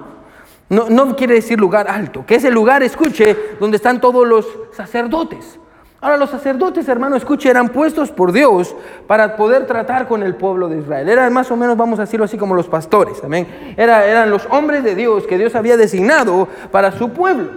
[0.69, 4.47] No, no quiere decir lugar alto, que es el lugar, escuche, donde están todos los
[4.71, 5.59] sacerdotes.
[6.03, 8.75] Ahora los sacerdotes, hermano, escuche, eran puestos por Dios
[9.07, 11.07] para poder tratar con el pueblo de Israel.
[11.07, 13.47] Eran más o menos, vamos a decirlo así, como los pastores, amén.
[13.77, 17.51] eran los hombres de Dios que Dios había designado para su pueblo.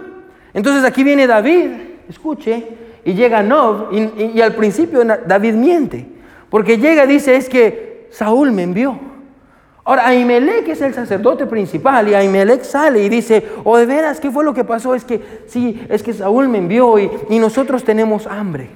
[0.53, 1.71] Entonces aquí viene David,
[2.07, 2.65] escuche,
[3.03, 6.07] y llega Nob, y, y al principio David miente,
[6.49, 8.97] porque llega y dice, es que Saúl me envió.
[9.87, 14.29] Ahora, Ahimelech es el sacerdote principal y Ahimelech sale y dice, oh de veras, ¿qué
[14.29, 14.93] fue lo que pasó?
[14.93, 18.69] Es que sí, es que Saúl me envió y, nosotros tenemos hambre.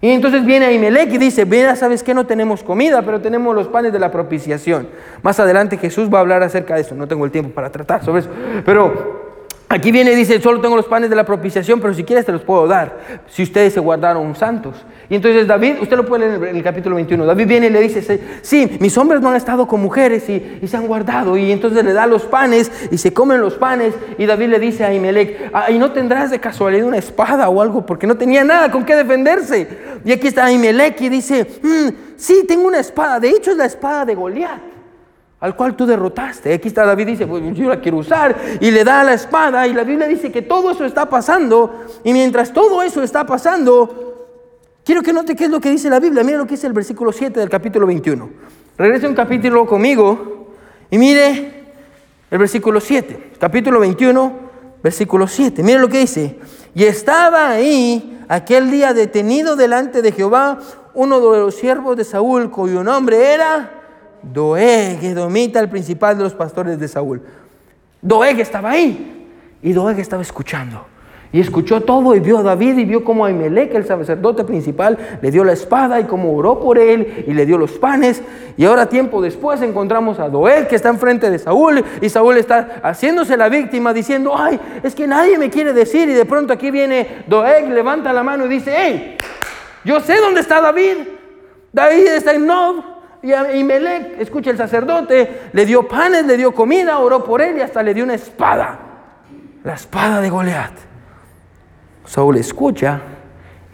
[0.00, 3.68] Y entonces viene Ahimelech y dice, mira, ¿sabes que No tenemos comida, pero tenemos los
[3.68, 4.88] panes de la propiciación.
[5.22, 8.04] Más adelante Jesús va a hablar acerca de eso, no tengo el tiempo para tratar
[8.04, 8.30] sobre eso.
[8.66, 9.29] Pero
[9.72, 12.32] Aquí viene y dice, solo tengo los panes de la propiciación, pero si quieres te
[12.32, 14.84] los puedo dar, si ustedes se guardaron santos.
[15.08, 17.80] Y entonces David, usted lo puede leer en el capítulo 21, David viene y le
[17.80, 21.36] dice, sí, mis hombres no han estado con mujeres y, se han guardado.
[21.36, 23.94] Y entonces le da los panes y se comen los panes.
[24.18, 27.62] Y David le dice a Imelec, ah, y no tendrás de casualidad una espada o
[27.62, 29.68] algo, porque no tenía nada con qué defenderse.
[30.04, 33.66] Y aquí está Imelec y dice, mm, sí, tengo una espada, de hecho es la
[33.66, 34.69] espada de Goliat
[35.40, 36.52] al cual tú derrotaste.
[36.52, 39.72] Aquí está David dice, pues yo la quiero usar y le da la espada y
[39.72, 44.28] la Biblia dice que todo eso está pasando y mientras todo eso está pasando,
[44.84, 46.22] quiero que note qué es lo que dice la Biblia.
[46.22, 48.28] Mire lo que dice el versículo 7 del capítulo 21.
[48.76, 50.48] Regrese un capítulo conmigo
[50.90, 51.64] y mire
[52.30, 54.32] el versículo 7, capítulo 21,
[54.82, 55.62] versículo 7.
[55.62, 56.38] Mire lo que dice.
[56.74, 60.58] Y estaba ahí aquel día detenido delante de Jehová
[60.92, 63.79] uno de los siervos de Saúl cuyo nombre era
[64.22, 67.22] Doeg, Edomita, el principal de los pastores de Saúl.
[68.02, 69.26] Doeg estaba ahí
[69.62, 70.86] y Doeg estaba escuchando.
[71.32, 75.30] Y escuchó todo y vio a David y vio cómo Ahimelech, el sacerdote principal, le
[75.30, 78.20] dio la espada y cómo oró por él y le dio los panes.
[78.56, 82.80] Y ahora tiempo después encontramos a Doeg que está enfrente de Saúl y Saúl está
[82.82, 86.08] haciéndose la víctima diciendo, ay, es que nadie me quiere decir.
[86.08, 89.16] Y de pronto aquí viene Doeg, levanta la mano y dice, hey,
[89.84, 90.96] yo sé dónde está David.
[91.72, 92.89] David está en Nob.
[93.22, 97.60] Y Melec, escucha, el sacerdote le dio panes, le dio comida, oró por él y
[97.60, 98.78] hasta le dio una espada.
[99.62, 100.72] La espada de Goliat.
[102.06, 103.00] Saúl escucha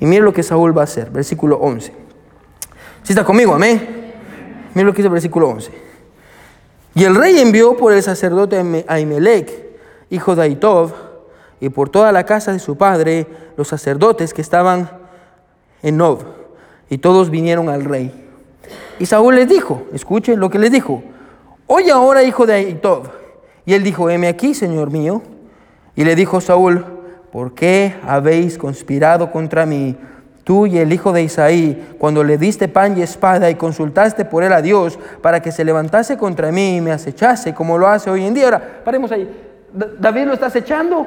[0.00, 1.10] y mira lo que Saúl va a hacer.
[1.10, 1.92] Versículo 11.
[3.02, 4.14] Si está conmigo, amén.
[4.74, 5.70] Mira lo que dice el versículo 11.
[6.96, 9.50] Y el rey envió por el sacerdote Ahimelech,
[10.10, 10.92] hijo de Aitov,
[11.60, 14.90] y por toda la casa de su padre, los sacerdotes que estaban
[15.82, 16.24] en Nov.
[16.90, 18.25] Y todos vinieron al rey.
[18.98, 21.02] Y Saúl les dijo, escuchen lo que les dijo,
[21.66, 23.10] oye ahora hijo de Aitov.
[23.66, 25.22] Y él dijo, heme aquí, señor mío.
[25.94, 26.84] Y le dijo Saúl,
[27.30, 29.96] ¿por qué habéis conspirado contra mí,
[30.44, 34.44] tú y el hijo de Isaí, cuando le diste pan y espada y consultaste por
[34.44, 38.08] él a Dios para que se levantase contra mí y me acechase como lo hace
[38.08, 38.44] hoy en día?
[38.44, 39.28] Ahora, paremos ahí.
[39.98, 41.06] ¿David lo está acechando?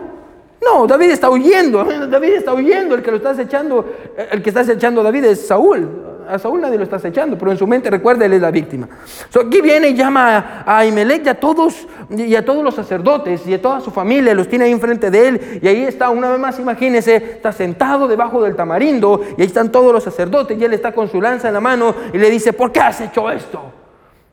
[0.62, 1.84] No, David está huyendo.
[2.12, 2.94] David está huyendo.
[2.94, 3.86] El que lo está acechando,
[4.32, 7.52] el que está acechando a David es Saúl a Saúl nadie lo está acechando, pero
[7.52, 8.88] en su mente recuerda, él es la víctima.
[9.34, 13.54] aquí viene y llama a Imelec y a todos, y a todos los sacerdotes y
[13.54, 15.60] a toda su familia, los tiene ahí enfrente de él.
[15.62, 19.72] Y ahí está, una vez más, imagínese, está sentado debajo del tamarindo y ahí están
[19.72, 22.54] todos los sacerdotes y él está con su lanza en la mano y le dice,
[22.54, 23.80] ¿por qué has hecho esto?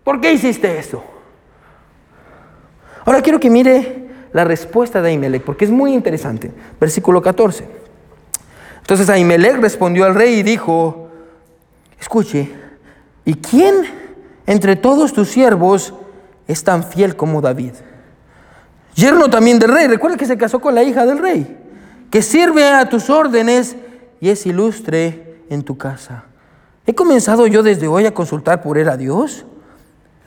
[0.07, 1.03] ¿por qué hiciste eso?
[3.05, 6.53] Ahora quiero que mire la respuesta de Ahimelech, porque es muy interesante.
[6.79, 7.67] Versículo 14.
[8.79, 11.06] Entonces Ahimelech respondió al rey y dijo,
[11.99, 12.53] escuche,
[13.25, 13.75] ¿y quién
[14.47, 15.95] entre todos tus siervos
[16.47, 17.73] es tan fiel como David?
[18.95, 21.59] Yerno también del rey, recuerda que se casó con la hija del rey,
[22.11, 23.77] que sirve a tus órdenes
[24.21, 26.25] y es ilustre en tu casa.
[26.87, 29.45] ¿He comenzado yo desde hoy a consultar por él a Dios?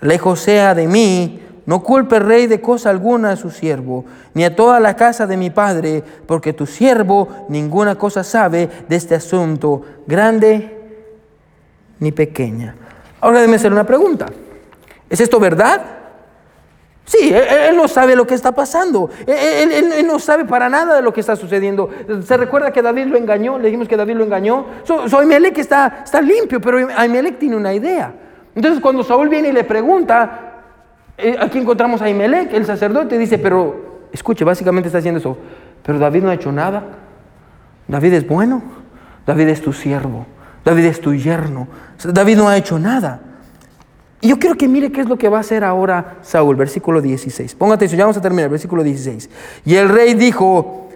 [0.01, 4.55] Lejos sea de mí, no culpe rey de cosa alguna a su siervo, ni a
[4.55, 9.83] toda la casa de mi padre, porque tu siervo ninguna cosa sabe de este asunto,
[10.05, 10.78] grande
[11.99, 12.75] ni pequeña.
[13.21, 14.27] Ahora déjeme hacer una pregunta.
[15.09, 15.81] ¿Es esto verdad?
[17.09, 19.09] Sí, él, no sabe lo que está pasando.
[19.25, 21.89] Él, no sabe para nada de lo que está sucediendo.
[22.23, 24.65] Se recuerda que David lo engañó, le dijimos que David lo engañó.
[24.83, 28.13] Soy Melec está, está limpio, pero Ahimelech tiene una idea.
[28.53, 30.61] Entonces cuando Saúl viene y le pregunta,
[31.17, 35.35] eh, aquí encontramos a Ahimelech, el sacerdote, dice, pero escuche, básicamente está haciendo eso,
[35.83, 36.83] pero David no ha hecho nada.
[37.87, 38.61] David es bueno,
[39.25, 40.27] David es tu siervo,
[40.63, 41.67] David es tu yerno,
[42.03, 43.21] David no ha hecho nada.
[44.21, 47.01] Y yo quiero que mire qué es lo que va a hacer ahora Saúl, versículo
[47.01, 47.55] 16.
[47.55, 49.29] Póngate atención, ya vamos a terminar, versículo 16.
[49.65, 50.89] Y el rey dijo,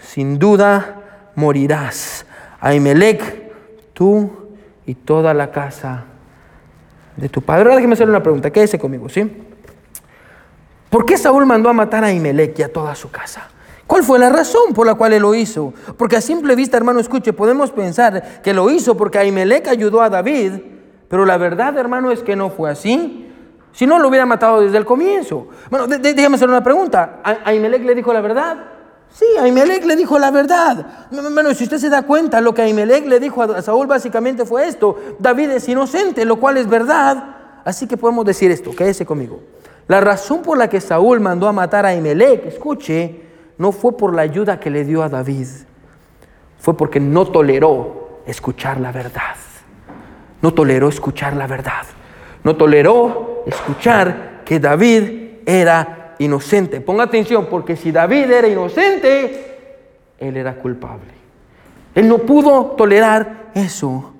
[0.00, 1.00] sin duda
[1.34, 2.24] morirás,
[2.60, 3.52] Ahimelech,
[3.92, 4.30] tú
[4.86, 6.04] y toda la casa
[7.16, 7.62] de tu padre.
[7.62, 9.30] Ahora déjeme hacerle una pregunta, quédese conmigo, ¿sí?
[10.88, 13.48] ¿Por qué Saúl mandó a matar a Ahimelech y a toda su casa?
[13.92, 15.74] ¿Cuál fue la razón por la cual él lo hizo?
[15.98, 20.08] Porque a simple vista, hermano, escuche, podemos pensar que lo hizo porque Ahimelech ayudó a
[20.08, 20.52] David
[21.12, 23.30] pero la verdad, hermano, es que no fue así.
[23.72, 25.46] Si no, lo hubiera matado desde el comienzo.
[25.68, 27.20] Bueno, déjame hacer una pregunta.
[27.44, 28.56] ¿Ahimelech le dijo la verdad?
[29.10, 30.86] Sí, Ahimelech le dijo la verdad.
[31.10, 34.68] Bueno, si usted se da cuenta, lo que Ahimelech le dijo a Saúl básicamente fue
[34.68, 34.96] esto.
[35.18, 37.36] David es inocente, lo cual es verdad.
[37.62, 39.40] Así que podemos decir esto, quédese conmigo.
[39.88, 44.14] La razón por la que Saúl mandó a matar a Ahimelech, escuche, no fue por
[44.14, 45.46] la ayuda que le dio a David.
[46.58, 49.36] Fue porque no toleró escuchar la verdad.
[50.40, 51.84] No toleró escuchar la verdad.
[52.44, 56.80] No toleró escuchar que David era inocente.
[56.80, 59.56] Ponga atención, porque si David era inocente,
[60.18, 61.12] él era culpable.
[61.94, 64.12] Él no pudo tolerar eso.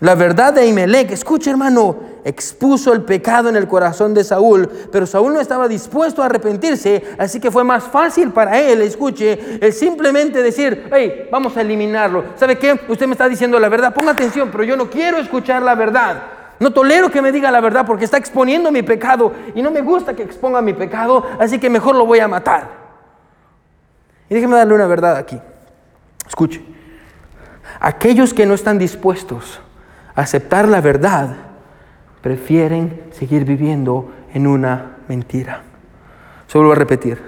[0.00, 5.06] La verdad de Imelec, escucha hermano, expuso el pecado en el corazón de Saúl, pero
[5.06, 9.72] Saúl no estaba dispuesto a arrepentirse, así que fue más fácil para él, escuche, el
[9.72, 12.24] simplemente decir, hey, vamos a eliminarlo.
[12.36, 12.80] ¿Sabe qué?
[12.88, 16.22] Usted me está diciendo la verdad, ponga atención, pero yo no quiero escuchar la verdad.
[16.60, 19.80] No tolero que me diga la verdad porque está exponiendo mi pecado y no me
[19.80, 22.68] gusta que exponga mi pecado, así que mejor lo voy a matar.
[24.28, 25.40] Y déjeme darle una verdad aquí.
[26.26, 26.64] Escuche,
[27.80, 29.60] aquellos que no están dispuestos
[30.14, 31.36] aceptar la verdad,
[32.22, 35.62] prefieren seguir viviendo en una mentira.
[36.54, 37.18] Vuelvo a repetir.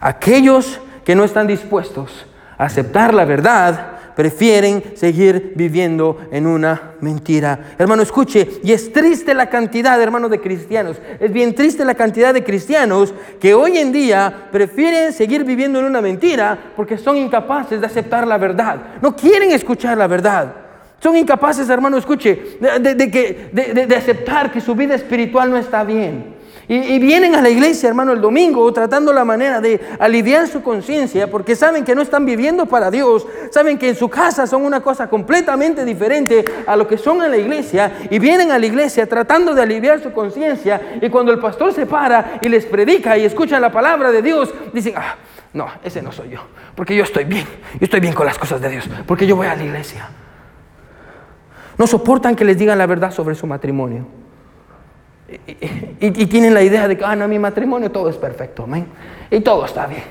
[0.00, 2.26] Aquellos que no están dispuestos
[2.58, 7.74] a aceptar la verdad, prefieren seguir viviendo en una mentira.
[7.78, 11.00] Hermano, escuche, y es triste la cantidad, hermano, de cristianos.
[11.20, 15.86] Es bien triste la cantidad de cristianos que hoy en día prefieren seguir viviendo en
[15.86, 18.78] una mentira porque son incapaces de aceptar la verdad.
[19.02, 20.63] No quieren escuchar la verdad.
[21.04, 26.34] Son incapaces, hermano, escuche, de, de, aceptar que su vida espiritual no está bien.
[26.66, 31.30] Y, vienen a la iglesia, hermano, el domingo tratando la manera de aliviar su conciencia
[31.30, 34.80] porque saben que no están viviendo para Dios, saben que en su casa son una
[34.80, 39.06] cosa completamente diferente a lo que son en la iglesia y vienen a la iglesia
[39.06, 43.26] tratando de aliviar su conciencia y cuando el pastor se para y les predica y
[43.26, 45.16] escuchan la palabra de Dios, dicen, ah,
[45.52, 46.40] no, ese no soy yo,
[46.74, 49.48] porque yo estoy bien, yo estoy bien con las cosas de Dios, porque yo voy
[49.48, 50.08] a la iglesia.
[51.78, 54.06] No soportan que les digan la verdad sobre su matrimonio.
[56.00, 58.86] Y, tienen la idea de que, ah, no, mi matrimonio todo es perfecto, amén.
[59.30, 60.04] Y todo está bien.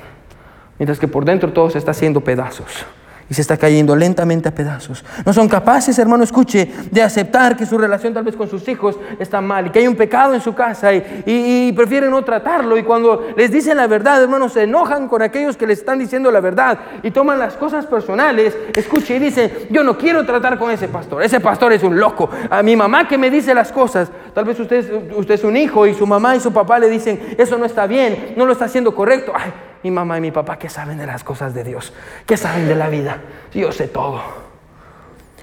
[0.78, 2.86] Mientras que por dentro todo se está haciendo pedazos
[3.29, 5.03] y se está cayendo lentamente a pedazos.
[5.25, 8.97] No son capaces, hermano, escuche, de aceptar que su relación tal vez con sus hijos
[9.19, 12.77] está mal y que hay un pecado en su casa y, prefieren no tratarlo.
[12.77, 16.31] Y cuando les dicen la verdad, hermanos, se enojan con aquellos que les están diciendo
[16.31, 20.71] la verdad y toman las cosas personales, escuche y dicen, yo no quiero tratar con
[20.71, 22.29] ese pastor, ese pastor es un loco.
[22.49, 25.88] A mi mamá que me dice las cosas, tal vez usted, usted es un hijo
[25.88, 28.65] y su mamá y su papá le dicen, eso no está bien, no lo está
[28.65, 29.33] haciendo correcto.
[29.36, 29.51] Ay,
[29.83, 31.93] mi mamá y mi papá que saben de las cosas de Dios,
[32.25, 33.17] que saben de la vida.
[33.53, 34.21] Yo sé todo.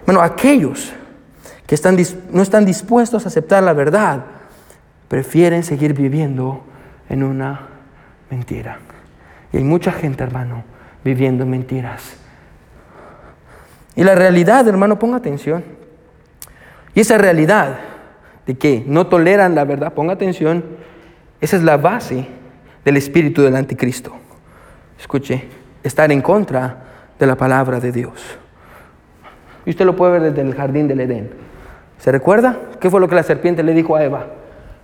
[0.06, 0.92] Bueno, aquellos
[1.66, 1.76] que
[2.32, 4.24] no están dispuestos a aceptar la verdad,
[5.08, 6.64] prefieren seguir viviendo
[7.08, 7.68] en una
[8.30, 8.78] mentira.
[9.52, 10.64] Y hay mucha gente, hermano,
[11.04, 12.16] viviendo mentiras.
[13.94, 15.64] Y la realidad, hermano, ponga atención.
[16.94, 17.78] Y esa realidad
[18.46, 20.64] de que no toleran la verdad, ponga atención,
[21.40, 22.26] esa es la base
[22.84, 24.19] del espíritu del anticristo.
[25.00, 25.48] Escuche,
[25.82, 26.76] estar en contra
[27.18, 28.12] de la palabra de Dios.
[29.64, 31.30] Y usted lo puede ver desde el jardín del Edén.
[31.98, 32.58] ¿Se recuerda?
[32.80, 34.26] ¿Qué fue lo que la serpiente le dijo a Eva?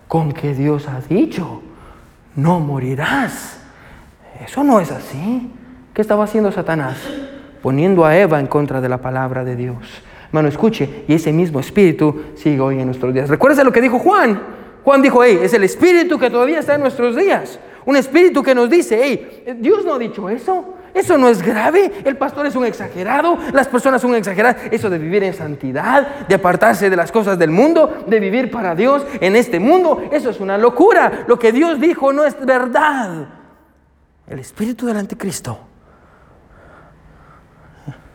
[0.09, 1.63] Con que Dios ha dicho,
[2.35, 3.61] no morirás.
[4.45, 5.51] Eso no es así.
[5.95, 6.99] ¿Qué estaba haciendo Satanás?
[7.63, 10.03] Poniendo a Eva en contra de la palabra de Dios.
[10.27, 13.29] Hermano, escuche, y ese mismo espíritu sigue hoy en nuestros días.
[13.29, 14.41] Recuerda lo que dijo Juan.
[14.85, 17.59] Juan dijo, hey, es el espíritu que todavía está en nuestros días.
[17.87, 20.75] Un espíritu que nos dice, hey, Dios no ha dicho eso.
[20.93, 21.93] Eso no es grave.
[22.05, 23.39] El pastor es un exagerado.
[23.53, 24.57] Las personas son exageradas.
[24.73, 28.75] Eso de vivir en santidad, de apartarse de las cosas del mundo, de vivir para
[28.75, 31.25] Dios en este mundo, eso es una locura.
[31.29, 33.29] Lo que Dios dijo no es verdad.
[34.27, 35.59] El espíritu del anticristo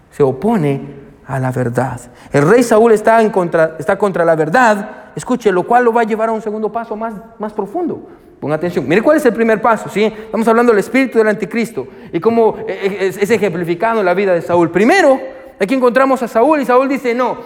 [0.09, 0.81] se opone
[1.25, 2.01] a la verdad.
[2.33, 6.01] El rey Saúl está, en contra, está contra la verdad, escuche, lo cual lo va
[6.01, 8.09] a llevar a un segundo paso más, más profundo.
[8.41, 8.87] Ponga atención.
[8.87, 9.87] Mire cuál es el primer paso.
[9.87, 10.03] ¿sí?
[10.03, 14.33] Estamos hablando del espíritu del anticristo y cómo eh, eh, es, ejemplificado en la vida
[14.33, 14.71] de Saúl.
[14.71, 15.21] Primero,
[15.59, 17.37] aquí encontramos a Saúl y Saúl dice, no,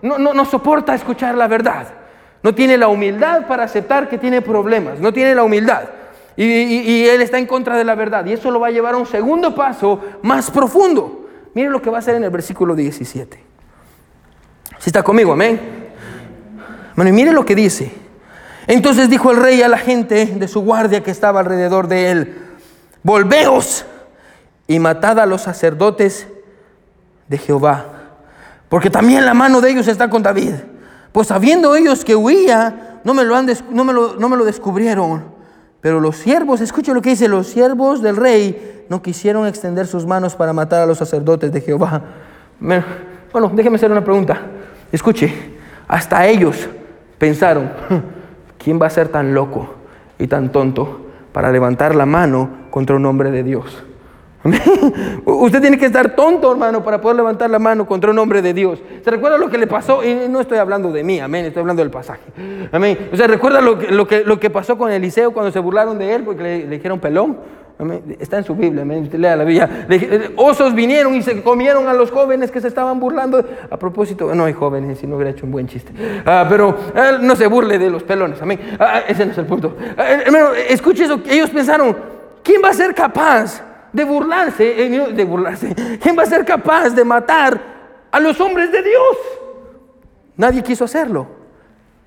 [0.00, 1.88] no, no, soporta escuchar la verdad.
[2.40, 5.00] No tiene la humildad para aceptar que tiene problemas.
[5.00, 5.88] No tiene la humildad.
[6.36, 8.24] Y, él está en contra de la verdad.
[8.24, 11.30] Y eso lo va a llevar a un segundo paso más profundo.
[11.54, 13.40] Mire lo que va a hacer en el versículo 17.
[14.78, 15.60] Si está conmigo, amén.
[16.94, 18.03] Bueno, y mire lo que dice.
[18.66, 22.38] Entonces dijo el rey a la gente de su guardia que estaba alrededor de él,
[23.02, 23.84] volveos
[24.66, 26.26] y matad a los sacerdotes
[27.28, 27.84] de Jehová,
[28.68, 30.54] porque también la mano de ellos está con David.
[31.12, 34.44] Pues sabiendo ellos que huía, no me lo, han no me lo, no me lo
[34.44, 35.32] descubrieron.
[35.80, 40.06] Pero los siervos, escuchen lo que dice, los siervos del rey no quisieron extender sus
[40.06, 42.02] manos para matar a los sacerdotes de Jehová.
[42.58, 44.40] Bueno, déjeme hacer una pregunta.
[44.90, 45.32] Escuche,
[45.86, 46.68] hasta ellos
[47.18, 47.70] pensaron,
[48.64, 49.74] ¿Quién va a ser tan loco
[50.18, 53.84] y tan tonto para levantar la mano contra un hombre de Dios?
[55.24, 58.54] Usted tiene que estar tonto, hermano, para poder levantar la mano contra un hombre de
[58.54, 58.82] Dios.
[59.02, 60.02] ¿Se recuerda lo que le pasó?
[60.02, 62.22] Y no estoy hablando de mí, amén, estoy hablando del pasaje.
[62.72, 63.10] Amén.
[63.12, 65.98] O sea, ¿recuerda lo que, lo que, lo que pasó con Eliseo cuando se burlaron
[65.98, 67.36] de él porque le dijeron pelón?
[68.20, 69.86] Está en su Biblia, lea la Biblia.
[70.36, 73.44] Osos vinieron y se comieron a los jóvenes que se estaban burlando.
[73.68, 75.92] A propósito, no hay jóvenes, si no hubiera hecho un buen chiste.
[76.24, 78.60] Ah, pero eh, no se burle de los pelones, amén.
[78.78, 79.76] Ah, ah, ese no es el punto.
[79.96, 81.20] hermano, escuche eso.
[81.26, 81.96] Ellos pensaron,
[82.44, 83.60] ¿quién va a ser capaz
[83.92, 84.84] de burlarse?
[84.84, 85.74] Eh, de burlarse.
[86.00, 87.60] ¿Quién va a ser capaz de matar
[88.12, 89.16] a los hombres de Dios?
[90.36, 91.26] Nadie quiso hacerlo,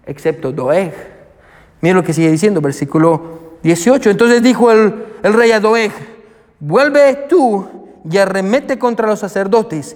[0.05, 0.93] excepto Doeg.
[1.81, 4.09] Mira lo que sigue diciendo, versículo 18.
[4.09, 5.91] Entonces dijo el, rey a Doeg,
[6.59, 7.67] vuelve tú
[8.09, 9.95] y arremete contra los sacerdotes.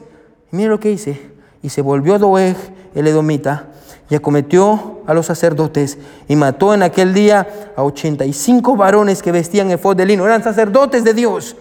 [0.52, 1.32] mira lo que dice.
[1.64, 2.56] Y se volvió Doeg,
[2.96, 3.68] el edomita,
[4.10, 9.72] y acometió a los sacerdotes y mató en aquel día a 85 varones que vestían
[9.72, 10.26] efod de lino.
[10.26, 11.56] Eran sacerdotes de Dios.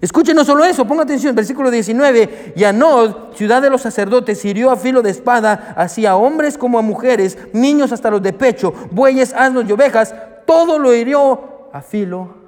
[0.00, 2.52] Escuchen no solo eso, ponga atención, versículo 19.
[2.56, 6.78] Y Anod, ciudad de los sacerdotes, hirió a filo de espada, así a hombres como
[6.78, 11.80] a mujeres, niños hasta los de pecho, bueyes, asnos y ovejas, todo lo hirió a
[11.80, 12.43] filo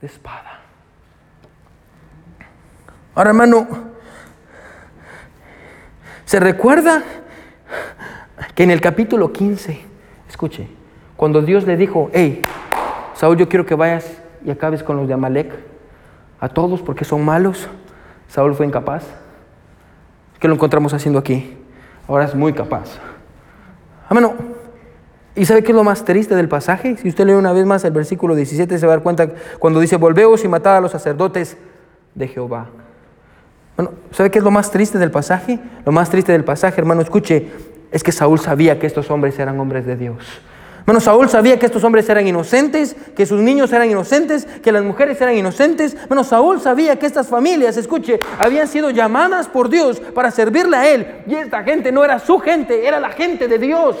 [0.00, 0.60] de espada.
[3.14, 3.66] Ahora, hermano,
[6.24, 7.02] ¿se recuerda
[8.54, 9.80] que en el capítulo 15,
[10.28, 10.68] escuche,
[11.16, 12.42] cuando Dios le dijo, hey,
[13.14, 15.52] Saúl, yo quiero que vayas y acabes con los de Amalek,
[16.40, 17.68] a todos porque son malos,
[18.28, 19.04] Saúl fue incapaz.
[20.38, 21.56] ¿Qué lo encontramos haciendo aquí?
[22.06, 22.98] Ahora es muy capaz.
[24.08, 24.34] Hermano,
[25.38, 26.96] ¿Y sabe qué es lo más triste del pasaje?
[26.96, 29.28] Si usted lee una vez más el versículo 17, se va a dar cuenta
[29.60, 31.56] cuando dice, volveos y matad a los sacerdotes
[32.16, 32.66] de Jehová.
[33.76, 35.60] Bueno, ¿sabe qué es lo más triste del pasaje?
[35.86, 37.52] Lo más triste del pasaje, hermano, escuche,
[37.92, 40.24] es que Saúl sabía que estos hombres eran hombres de Dios.
[40.84, 44.82] Bueno, Saúl sabía que estos hombres eran inocentes, que sus niños eran inocentes, que las
[44.82, 45.96] mujeres eran inocentes.
[46.08, 50.92] Bueno, Saúl sabía que estas familias, escuche, habían sido llamadas por Dios para servirle a
[50.92, 51.06] él.
[51.28, 53.96] Y esta gente no era su gente, era la gente de Dios.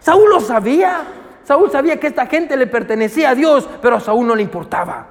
[0.00, 1.02] Saúl lo sabía.
[1.44, 5.06] Saúl sabía que esta gente le pertenecía a Dios, pero a Saúl no le importaba.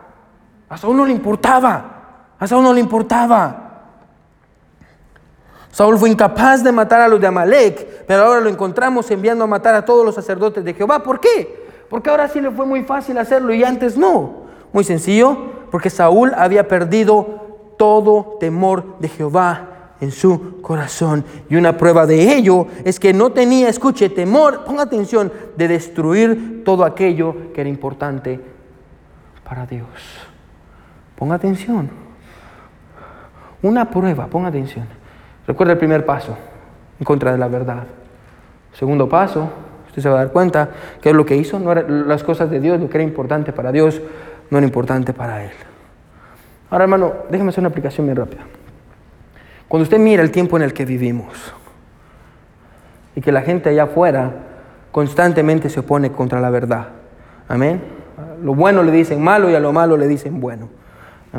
[0.67, 2.35] A Saúl no le importaba.
[2.37, 3.65] A Saúl no le importaba.
[5.71, 9.47] Saúl fue incapaz de matar a los de Amalek, pero ahora lo encontramos enviando a
[9.47, 11.03] matar a todos los sacerdotes de Jehová.
[11.03, 11.67] ¿Por qué?
[11.89, 14.49] Porque ahora sí le fue muy fácil hacerlo y antes no.
[14.73, 15.37] Muy sencillo,
[15.71, 19.68] porque Saúl había perdido todo temor de Jehová
[20.01, 21.25] en su corazón.
[21.49, 26.63] Y una prueba de ello es que no tenía, escuche, temor, ponga atención, de destruir
[26.63, 28.39] todo aquello que era importante
[29.47, 29.87] para Dios.
[31.15, 31.89] Ponga atención.
[33.61, 34.87] Una prueba, ponga atención.
[35.45, 36.37] Recuerda el primer paso,
[36.99, 37.83] en contra de la verdad.
[38.73, 39.49] Segundo paso,
[39.89, 40.69] Usted se va a dar cuenta
[41.01, 43.71] que lo que hizo, no era las cosas de Dios, lo que era importante para
[43.71, 43.99] Dios,
[44.51, 45.51] no era importante para él.
[46.69, 48.41] Ahora, hermano, déjeme hacer una aplicación muy rápida.
[49.69, 51.53] Cuando usted mira el tiempo en el que vivimos
[53.15, 54.31] y que la gente allá afuera
[54.91, 56.87] constantemente se opone contra la verdad,
[57.47, 57.79] amén.
[58.43, 60.69] Lo bueno le dicen malo y a lo malo le dicen bueno.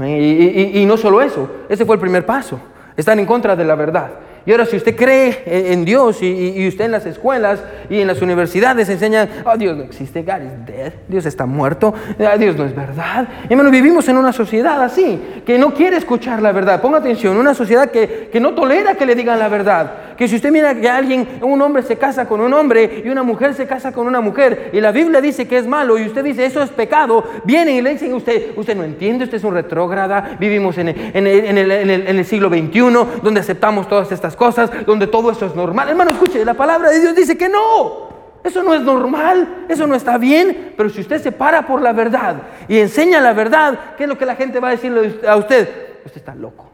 [0.07, 2.61] Y, y no solo eso, ese fue el primer paso,
[2.97, 4.11] están en contra de la verdad.
[4.47, 8.22] Y ahora si usted cree en Dios y, usted en las escuelas y en las
[8.22, 12.64] universidades enseñan, oh Dios no existe, God is dead, Dios está muerto, ah, Dios no
[12.64, 13.28] es verdad.
[13.49, 16.80] Y bueno, vivimos en una sociedad así, que no quiere escuchar la verdad.
[16.80, 19.93] Ponga atención, una sociedad que, que no tolera que le digan la verdad.
[20.21, 23.23] Que si usted mira que alguien, un hombre se casa con un hombre y una
[23.23, 26.23] mujer se casa con una mujer y la Biblia dice que es malo y usted
[26.23, 29.55] dice eso es pecado, vienen y le dicen usted, usted no entiende, usted es un
[29.55, 32.81] retrógrada, vivimos en el, en el siglo XXI
[33.23, 35.89] donde aceptamos todas estas cosas, donde todo eso es normal.
[35.89, 38.11] Hermano, escuche, la palabra de Dios dice que no.
[38.45, 41.95] Eso no es normal, eso no está bien, pero si usted se para por la
[41.95, 45.37] verdad y enseña la verdad, ¿qué es lo que la gente va a decirle a
[45.37, 45.66] usted?
[46.05, 46.71] Usted está loco,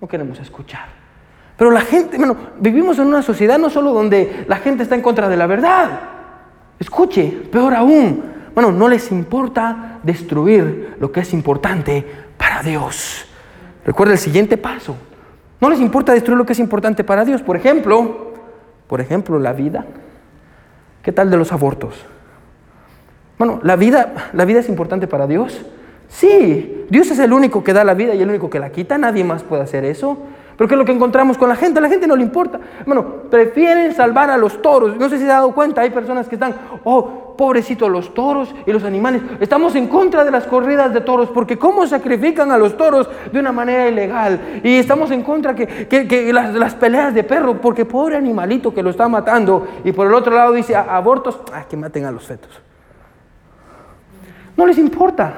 [0.00, 0.95] no queremos escuchar.
[1.56, 5.02] Pero la gente, bueno, vivimos en una sociedad no solo donde la gente está en
[5.02, 6.00] contra de la verdad.
[6.78, 8.22] Escuche, peor aún,
[8.54, 12.04] bueno, no les importa destruir lo que es importante
[12.36, 13.26] para Dios.
[13.84, 14.96] Recuerda el siguiente paso.
[15.60, 17.40] No les importa destruir lo que es importante para Dios.
[17.40, 18.32] Por ejemplo,
[18.86, 19.86] por ejemplo, la vida.
[21.02, 22.04] ¿Qué tal de los abortos?
[23.38, 25.64] Bueno, la vida, la vida es importante para Dios.
[26.08, 28.98] Sí, Dios es el único que da la vida y el único que la quita.
[28.98, 30.18] Nadie más puede hacer eso.
[30.56, 31.78] Pero ¿qué es lo que encontramos con la gente?
[31.78, 32.58] A la gente no le importa.
[32.86, 34.96] Bueno, prefieren salvar a los toros.
[34.96, 36.54] No sé si se ha dado cuenta, hay personas que están,
[36.84, 39.20] oh, pobrecitos los toros y los animales.
[39.38, 43.38] Estamos en contra de las corridas de toros porque cómo sacrifican a los toros de
[43.38, 44.60] una manera ilegal.
[44.64, 48.82] Y estamos en contra que, que, las, las, peleas de perro porque pobre animalito que
[48.82, 49.66] lo está matando.
[49.84, 52.62] Y por el otro lado dice, abortos, ah, que maten a los fetos.
[54.56, 55.34] No les importa.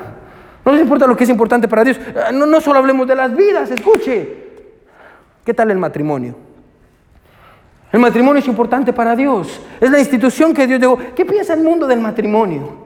[0.65, 1.99] No les importa lo que es importante para Dios.
[2.33, 4.48] No, no solo hablemos de las vidas, escuche.
[5.49, 6.35] ¿Qué tal el matrimonio?
[7.91, 9.63] El matrimonio es importante para Dios.
[9.81, 10.99] Es la institución que Dios dejó.
[11.17, 12.85] ¿Qué piensa el mundo del matrimonio?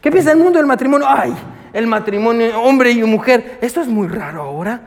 [0.00, 1.08] ¿Qué piensa el mundo del matrimonio?
[1.10, 1.34] Ay,
[1.72, 3.58] el matrimonio, hombre y mujer.
[3.60, 4.80] Esto es muy raro ahora.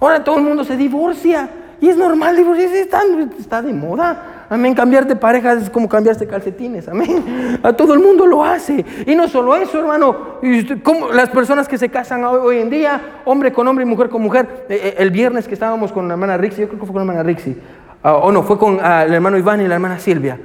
[0.00, 1.48] Ahora todo el mundo se divorcia.
[1.80, 2.80] Y es normal divorciarse.
[2.80, 3.02] Está,
[3.38, 4.31] está de moda.
[4.52, 4.74] Amén.
[4.74, 6.86] Cambiar de pareja es como cambiarse calcetines.
[6.86, 7.58] Amén.
[7.62, 8.84] A todo el mundo lo hace.
[9.06, 10.40] Y no solo eso, hermano.
[10.82, 14.20] Como las personas que se casan hoy, en día, hombre con hombre y mujer con
[14.20, 14.66] mujer.
[14.68, 17.06] Eh, eh, el viernes que estábamos con la hermana Rixi, yo creo que fue con
[17.06, 17.56] la hermana Rixi.
[18.02, 20.38] Ah, o no, fue con ah, el hermano Iván y la hermana Silvia.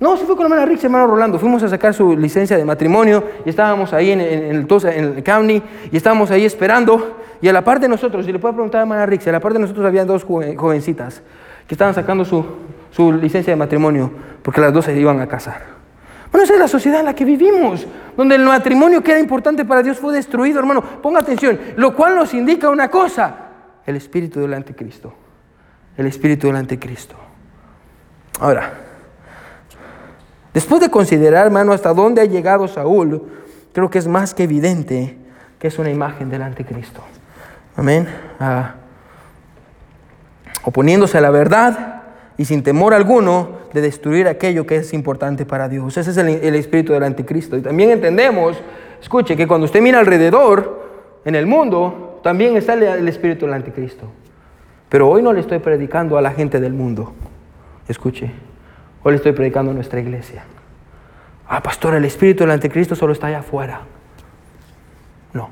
[0.00, 1.38] No, sí fue con la hermana Rixi, hermano Rolando.
[1.38, 5.62] Fuimos a sacar su licencia de matrimonio y estábamos ahí en, el, en el county
[5.92, 7.18] y estábamos ahí esperando.
[7.40, 9.32] Y a la par de nosotros, si le puedo preguntar a la hermana Rixi, a
[9.32, 11.22] la par de nosotros había dos jovencitas
[11.68, 12.44] que estaban sacando su,
[12.94, 14.10] su licencia de matrimonio
[14.42, 15.74] porque las dos se iban a casar.
[16.30, 17.86] Bueno, esa es la sociedad en la que vivimos,
[18.16, 20.82] donde el matrimonio que era importante para Dios fue destruido, hermano.
[20.82, 23.34] Ponga atención, lo cual nos indica una cosa,
[23.86, 25.14] el espíritu del anticristo.
[25.96, 27.14] El espíritu del anticristo.
[28.40, 28.74] Ahora,
[30.52, 33.22] después de considerar, hermano, hasta dónde ha llegado Saúl,
[33.72, 35.18] creo que es más que evidente
[35.58, 37.02] que es una imagen del anticristo.
[37.76, 38.08] Amén.
[38.38, 38.74] Ah,
[40.64, 41.93] oponiéndose a la verdad,
[42.36, 45.96] y sin temor alguno de destruir aquello que es importante para Dios.
[45.96, 47.56] Ese es el, espíritu del anticristo.
[47.56, 48.60] Y también entendemos,
[49.00, 54.10] escuche, que cuando usted mira alrededor en el mundo, también está el, espíritu del anticristo.
[54.88, 57.12] Pero hoy no le estoy predicando a la gente del mundo.
[57.88, 58.30] Escuche,
[59.02, 60.44] hoy le estoy predicando a nuestra iglesia.
[61.46, 63.82] Ah, pastor, el espíritu del anticristo solo está allá afuera.
[65.32, 65.50] No,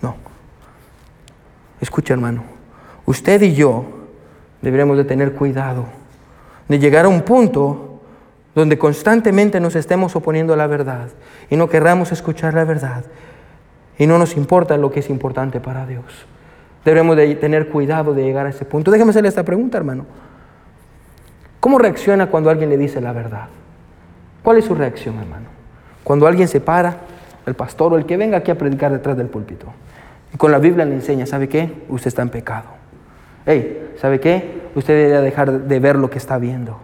[0.00, 0.16] no.
[1.80, 2.44] Escuche, hermano,
[3.04, 4.03] usted y yo
[4.64, 5.84] deberemos de tener cuidado
[6.68, 8.00] de llegar a un punto
[8.54, 11.08] donde constantemente nos estemos oponiendo a la verdad
[11.50, 13.04] y no querramos escuchar la verdad
[13.98, 16.04] y no nos importa lo que es importante para Dios.
[16.84, 18.90] Debemos de tener cuidado de llegar a ese punto.
[18.90, 20.06] Déjeme hacerle esta pregunta, hermano.
[21.60, 23.48] ¿Cómo reacciona cuando alguien le dice la verdad?
[24.42, 25.46] ¿Cuál es su reacción, hermano?
[26.02, 26.98] Cuando alguien se para,
[27.46, 29.66] el pastor o el que venga aquí a predicar detrás del púlpito,
[30.32, 31.84] y con la Biblia le enseña, ¿sabe qué?
[31.88, 32.83] Usted está en pecado.
[33.46, 34.62] Hey, ¿sabe qué?
[34.74, 36.80] Usted debería dejar de ver lo que está viendo.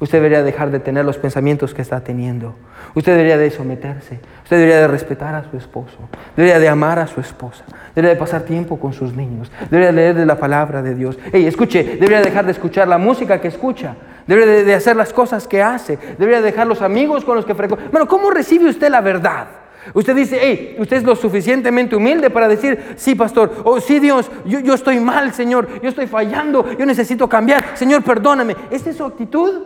[0.00, 2.54] Usted debería dejar de tener los pensamientos que está teniendo.
[2.94, 4.20] Usted debería de someterse.
[4.42, 5.96] Usted debería de respetar a su esposo.
[6.36, 7.64] Debería de amar a su esposa.
[7.94, 9.50] Debería de pasar tiempo con sus niños.
[9.70, 11.18] Debería de leer de la palabra de Dios.
[11.32, 13.96] Hey, escuche, debería dejar de escuchar la música que escucha.
[14.26, 15.98] Debería de, hacer las cosas que hace.
[16.18, 17.88] Debería dejar los amigos con los que frecuenta.
[17.90, 19.46] Bueno, ¿cómo recibe usted la verdad?
[19.92, 24.00] Usted dice, hey, usted es lo suficientemente humilde para decir, sí, pastor, o oh, sí,
[24.00, 28.56] Dios, yo, estoy mal, Señor, yo estoy fallando, yo necesito cambiar, Señor, perdóname.
[28.70, 29.62] ¿Esta es su actitud?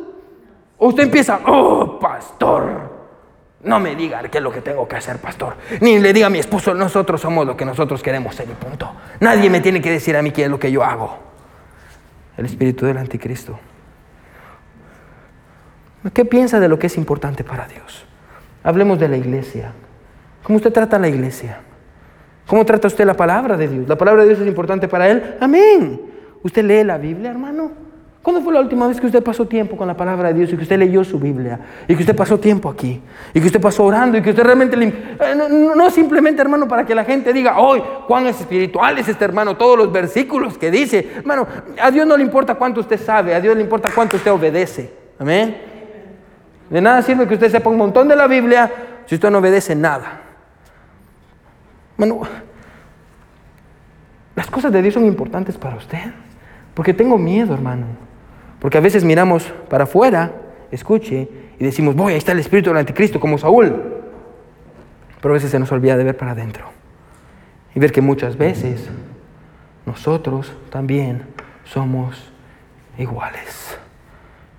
[0.77, 2.99] O usted empieza, oh, pastor,
[3.63, 5.55] no me diga qué es lo que tengo que hacer, pastor.
[5.81, 8.91] Ni le diga a mi esposo, nosotros somos lo que nosotros queremos ser y punto.
[9.21, 11.19] Nadie me tiene que decir a mí qué es lo que yo hago.
[12.37, 13.59] El espíritu del anticristo.
[16.13, 18.07] ¿Qué piensa de lo que es importante para Dios?
[18.63, 19.73] Hablemos de la iglesia.
[20.43, 21.61] ¿Cómo usted trata a la iglesia?
[22.47, 23.89] ¿Cómo trata usted la palabra de Dios?
[23.89, 25.37] ¿La palabra de Dios es importante para él?
[25.41, 26.01] Amén.
[26.43, 27.89] ¿Usted lee la Biblia, hermano?
[28.23, 30.57] ¿Cuándo fue la última vez que usted pasó tiempo con la palabra de Dios y
[30.57, 31.61] que usted leyó su Biblia?
[31.87, 33.01] Y que usted pasó tiempo aquí.
[33.33, 34.77] Y que usted pasó orando y que usted realmente...
[34.83, 35.35] Eh,
[35.75, 39.57] no, simplemente, hermano, para que la gente diga, hoy, cuán es espiritual es este hermano,
[39.57, 41.09] todos los versículos que dice.
[41.17, 41.47] Hermano,
[41.81, 44.93] a Dios no le importa cuánto usted sabe, a Dios le importa cuánto usted obedece.
[45.19, 45.57] Amén.
[46.69, 48.71] De nada sirve que usted sepa un montón de la Biblia
[49.07, 50.28] si usted no obedece nada.
[51.99, 52.23] Bueno,
[54.35, 56.13] las cosas de Dios son importantes para usted.
[56.73, 57.87] Porque tengo miedo, hermano.
[58.61, 60.33] Porque a veces miramos para afuera,
[60.71, 61.29] escuche,
[61.59, 63.83] y decimos, voy, ahí está el espíritu del anticristo, como Saúl.
[65.21, 66.67] Pero a veces se nos olvida de ver para adentro.
[67.75, 68.89] Y ver que muchas veces
[69.85, 71.25] nosotros también
[71.65, 72.31] somos
[72.97, 73.77] iguales.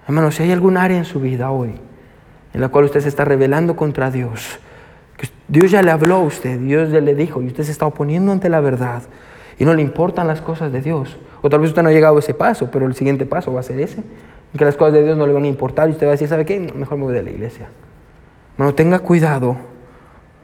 [0.07, 1.75] Hermano, si hay algún área en su vida hoy
[2.53, 4.59] en la cual usted se está rebelando contra Dios,
[5.49, 8.31] Dios ya le habló a usted, Dios ya le dijo, y usted se está oponiendo
[8.31, 9.01] ante la verdad,
[9.57, 12.17] y no le importan las cosas de Dios, o tal vez usted no ha llegado
[12.17, 14.03] a ese paso, pero el siguiente paso va a ser ese.
[14.57, 16.27] Que las cosas de Dios no le van a importar y usted va a decir,
[16.27, 16.59] ¿sabe qué?
[16.59, 17.69] Mejor me voy de la iglesia.
[18.57, 19.57] Bueno, tenga cuidado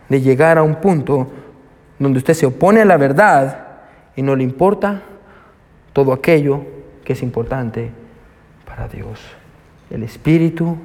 [0.07, 1.27] de llegar a un punto
[1.97, 3.65] donde usted se opone a la verdad
[4.15, 5.01] y no le importa
[5.91, 6.61] todo aquello
[7.03, 7.89] que es importante
[8.65, 9.19] para Dios.
[9.89, 10.77] El espíritu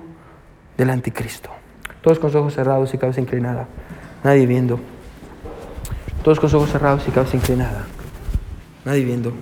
[0.79, 1.51] del anticristo.
[2.01, 3.69] Todos con ojos cerrados y cabeza inclinada.
[4.23, 4.79] Nadie viendo.
[6.23, 7.87] Todos con ojos cerrados y cabeza inclinada.
[8.85, 9.33] Nadie viendo.